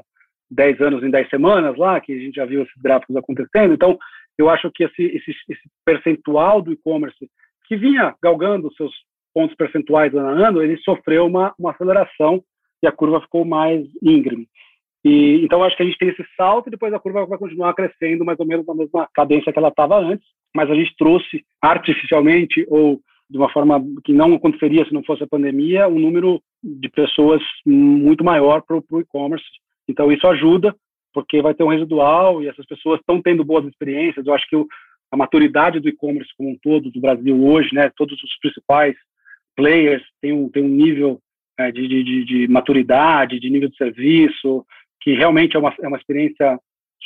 10 0.52 0.82
anos 0.82 1.04
em 1.04 1.10
10 1.10 1.30
semanas 1.30 1.76
lá, 1.76 2.00
que 2.00 2.14
a 2.14 2.20
gente 2.20 2.36
já 2.36 2.46
viu 2.46 2.62
esses 2.62 2.82
gráficos 2.82 3.16
acontecendo. 3.16 3.74
Então, 3.74 3.98
eu 4.38 4.50
acho 4.50 4.70
que 4.72 4.84
esse, 4.84 5.04
esse, 5.04 5.32
esse 5.50 5.70
percentual 5.86 6.62
do 6.62 6.72
e-commerce 6.72 7.30
que 7.68 7.76
vinha 7.76 8.16
galgando 8.22 8.74
seus 8.76 8.92
pontos 9.34 9.56
percentuais 9.56 10.14
ano 10.14 10.28
a 10.28 10.48
ano, 10.48 10.62
ele 10.62 10.78
sofreu 10.78 11.26
uma, 11.26 11.54
uma 11.60 11.72
aceleração 11.72 12.44
e 12.82 12.88
a 12.88 12.92
curva 12.92 13.22
ficou 13.22 13.44
mais 13.44 13.86
íngreme. 14.02 14.48
E, 15.04 15.44
então, 15.44 15.64
acho 15.64 15.78
que 15.78 15.84
a 15.84 15.86
gente 15.86 15.98
tem 15.98 16.10
esse 16.10 16.26
salto 16.36 16.68
e 16.68 16.72
depois 16.72 16.92
a 16.94 17.00
curva 17.00 17.26
vai 17.26 17.38
continuar 17.38 17.74
crescendo 17.74 18.26
mais 18.26 18.40
ou 18.40 18.46
menos 18.46 18.66
na 18.66 18.74
mesma 18.74 19.08
cadência 19.14 19.54
que 19.54 19.60
ela 19.60 19.68
estava 19.68 20.00
antes, 20.00 20.26
mas 20.56 20.70
a 20.70 20.74
gente 20.74 20.96
trouxe 20.98 21.46
artificialmente 21.62 22.66
ou 22.70 23.00
de 23.30 23.38
uma 23.38 23.52
forma 23.52 23.84
que 24.04 24.14
não 24.14 24.34
aconteceria 24.34 24.86
se 24.86 24.94
não 24.94 25.04
fosse 25.04 25.24
a 25.24 25.28
pandemia, 25.28 25.88
um 25.88 26.00
número 26.00 26.42
de 26.64 26.90
pessoas 26.90 27.42
muito 27.66 28.24
maior 28.24 28.62
para 28.62 28.78
o 28.78 29.00
e-commerce. 29.00 29.46
Então, 29.88 30.12
isso 30.12 30.28
ajuda, 30.28 30.76
porque 31.16 31.42
vai 31.42 31.54
ter 31.54 31.64
um 31.64 31.70
residual 31.70 32.44
e 32.44 32.50
essas 32.50 32.66
pessoas 32.66 33.00
estão 33.00 33.22
tendo 33.22 33.46
boas 33.46 33.66
experiências. 33.66 34.28
Eu 34.28 34.34
acho 34.34 34.46
que 34.50 34.56
o, 34.58 34.68
a 35.10 35.16
maturidade 35.16 35.80
do 35.80 35.88
e-commerce 35.88 36.30
como 36.38 36.50
um 36.50 36.58
todo 36.62 36.92
do 36.92 37.00
Brasil 37.00 37.42
hoje, 37.42 37.74
né, 37.74 37.90
todos 37.96 38.22
os 38.22 38.38
principais 38.40 38.94
players 39.56 40.04
têm 40.22 40.34
um, 40.34 40.50
têm 40.50 40.62
um 40.62 40.68
nível 40.68 41.22
é, 41.58 41.72
de, 41.72 41.88
de, 41.88 42.26
de, 42.26 42.48
maturidade, 42.50 43.40
de 43.40 43.50
nível 43.50 43.70
de 43.70 43.78
serviço, 43.78 44.66
que 45.00 45.14
realmente 45.14 45.56
é 45.56 45.60
uma, 45.60 45.74
é 45.82 45.88
uma 45.88 45.98
experiência 45.98 46.60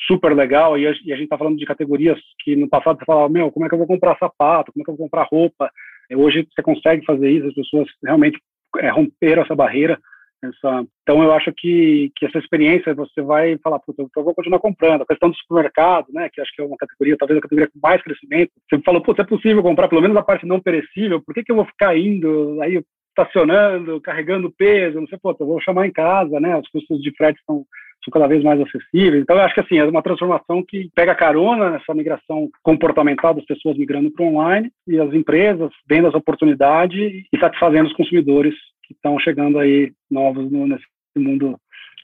super 0.08 0.36
legal. 0.36 0.76
E 0.76 0.88
a, 0.88 0.92
e 1.06 1.14
a 1.14 1.16
gente 1.16 1.26
está 1.26 1.38
falando 1.38 1.60
de 1.60 1.66
categorias 1.66 2.20
que 2.44 2.56
no 2.56 2.68
passado 2.68 2.98
você 2.98 3.06
falava, 3.06 3.30
meu, 3.30 3.52
como 3.52 3.68
é 3.68 3.70
que 3.70 3.76
eu 3.76 3.80
vou 3.80 3.88
comprar 3.88 4.18
sapato, 4.18 4.72
como 4.72 4.82
é 4.82 4.84
que 4.84 4.90
eu 4.90 4.96
vou 4.96 5.06
comprar 5.06 5.28
roupa? 5.30 5.70
Hoje 6.12 6.48
você 6.52 6.64
consegue 6.64 7.06
fazer 7.06 7.30
isso, 7.30 7.48
as 7.48 7.54
pessoas 7.54 7.88
realmente 8.04 8.42
é, 8.80 8.90
romperam 8.90 9.44
essa 9.44 9.54
barreira. 9.54 10.00
Essa... 10.44 10.86
Então, 11.04 11.22
eu 11.22 11.34
acho 11.34 11.52
que, 11.54 12.12
que 12.16 12.26
essa 12.26 12.38
experiência 12.38 12.94
você 12.94 13.22
vai 13.22 13.58
falar, 13.58 13.80
puta, 13.80 14.02
eu 14.02 14.24
vou 14.24 14.34
continuar 14.34 14.60
comprando. 14.60 15.02
A 15.02 15.06
questão 15.06 15.30
do 15.30 15.36
supermercado, 15.36 16.08
né, 16.14 16.30
que 16.32 16.40
acho 16.40 16.52
que 16.56 16.62
é 16.62 16.66
uma 16.66 16.78
categoria, 16.78 17.18
talvez 17.18 17.38
a 17.38 17.42
categoria 17.42 17.70
com 17.72 17.80
mais 17.82 18.02
crescimento. 18.02 18.52
Você 18.70 18.82
falou, 18.82 19.02
putz, 19.02 19.20
é 19.20 19.24
possível 19.24 19.62
comprar 19.62 19.88
pelo 19.88 20.02
menos 20.02 20.16
a 20.16 20.24
parte 20.24 20.46
não 20.46 20.60
perecível, 20.60 21.22
por 21.22 21.34
que, 21.34 21.44
que 21.44 21.52
eu 21.52 21.58
vou 21.58 21.66
ficar 21.66 21.98
indo, 21.98 22.62
aí 22.62 22.82
estacionando, 23.10 24.00
carregando 24.00 24.54
peso, 24.58 25.02
não 25.02 25.08
sei, 25.08 25.18
pô, 25.22 25.36
eu 25.38 25.46
vou 25.46 25.62
chamar 25.62 25.88
em 25.88 25.92
casa, 25.92 26.40
né, 26.40 26.56
os 26.58 26.68
custos 26.70 27.02
de 27.02 27.12
frete 27.16 27.40
são 27.46 27.66
são 28.04 28.12
cada 28.12 28.28
vez 28.28 28.44
mais 28.44 28.60
acessíveis. 28.62 29.22
Então, 29.22 29.36
eu 29.36 29.42
acho 29.42 29.54
que 29.54 29.60
assim, 29.60 29.78
é 29.78 29.86
uma 29.86 30.02
transformação 30.02 30.64
que 30.66 30.90
pega 30.96 31.16
carona 31.16 31.70
nessa 31.70 31.94
migração 31.94 32.50
comportamental 32.64 33.34
das 33.34 33.46
pessoas 33.46 33.78
migrando 33.78 34.10
para 34.12 34.24
o 34.24 34.28
online 34.28 34.72
e 34.88 35.00
as 35.00 35.14
empresas 35.14 35.70
vendo 35.88 36.08
as 36.08 36.14
oportunidades 36.14 37.26
e 37.32 37.40
satisfazendo 37.40 37.88
os 37.88 37.94
consumidores 37.94 38.56
que 38.90 38.96
estão 38.96 39.18
chegando 39.20 39.60
aí 39.60 39.94
novos 40.10 40.52
no, 40.52 40.66
nesse 40.66 40.84
mundo 41.16 41.56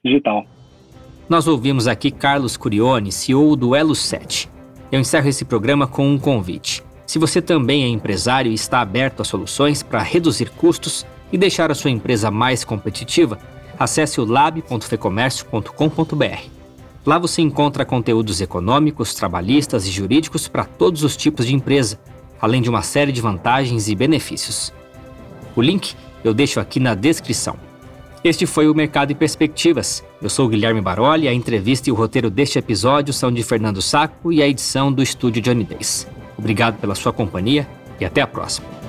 digital. 0.04 0.46
Nós 1.28 1.48
ouvimos 1.48 1.88
aqui 1.88 2.12
Carlos 2.12 2.56
Curione, 2.56 3.10
CEO 3.10 3.56
do 3.56 3.74
Elo 3.74 3.96
7. 3.96 4.48
Eu 4.92 5.00
encerro 5.00 5.28
esse 5.28 5.44
programa 5.44 5.88
com 5.88 6.08
um 6.08 6.16
convite. 6.16 6.84
Se 7.04 7.18
você 7.18 7.42
também 7.42 7.82
é 7.82 7.88
empresário 7.88 8.52
e 8.52 8.54
está 8.54 8.80
aberto 8.80 9.20
a 9.20 9.24
soluções 9.24 9.82
para 9.82 10.00
reduzir 10.00 10.48
custos 10.50 11.04
e 11.32 11.38
deixar 11.38 11.72
a 11.72 11.74
sua 11.74 11.90
empresa 11.90 12.30
mais 12.30 12.64
competitiva, 12.64 13.36
acesse 13.76 14.20
o 14.20 14.24
lab.fecomércio.com.br. 14.24 16.50
Lá 17.04 17.18
você 17.18 17.42
encontra 17.42 17.84
conteúdos 17.84 18.40
econômicos, 18.40 19.12
trabalhistas 19.12 19.88
e 19.88 19.90
jurídicos 19.90 20.46
para 20.46 20.64
todos 20.64 21.02
os 21.02 21.16
tipos 21.16 21.46
de 21.46 21.54
empresa, 21.54 21.98
além 22.40 22.62
de 22.62 22.70
uma 22.70 22.82
série 22.82 23.10
de 23.10 23.20
vantagens 23.20 23.88
e 23.88 23.96
benefícios. 23.96 24.72
O 25.56 25.62
link 25.62 25.96
eu 26.28 26.34
deixo 26.34 26.60
aqui 26.60 26.80
na 26.80 26.94
descrição. 26.94 27.56
Este 28.24 28.44
foi 28.46 28.68
o 28.68 28.74
Mercado 28.74 29.12
e 29.12 29.14
Perspectivas. 29.14 30.02
Eu 30.20 30.28
sou 30.28 30.48
Guilherme 30.48 30.80
Baroli, 30.80 31.28
a 31.28 31.32
entrevista 31.32 31.88
e 31.88 31.92
o 31.92 31.94
roteiro 31.94 32.28
deste 32.28 32.58
episódio 32.58 33.12
são 33.12 33.30
de 33.30 33.42
Fernando 33.42 33.80
Saco 33.80 34.32
e 34.32 34.42
a 34.42 34.48
edição 34.48 34.92
do 34.92 35.02
estúdio 35.02 35.40
Johnny 35.40 35.64
Days. 35.64 36.06
Obrigado 36.36 36.78
pela 36.80 36.94
sua 36.94 37.12
companhia 37.12 37.68
e 38.00 38.04
até 38.04 38.20
a 38.20 38.26
próxima. 38.26 38.85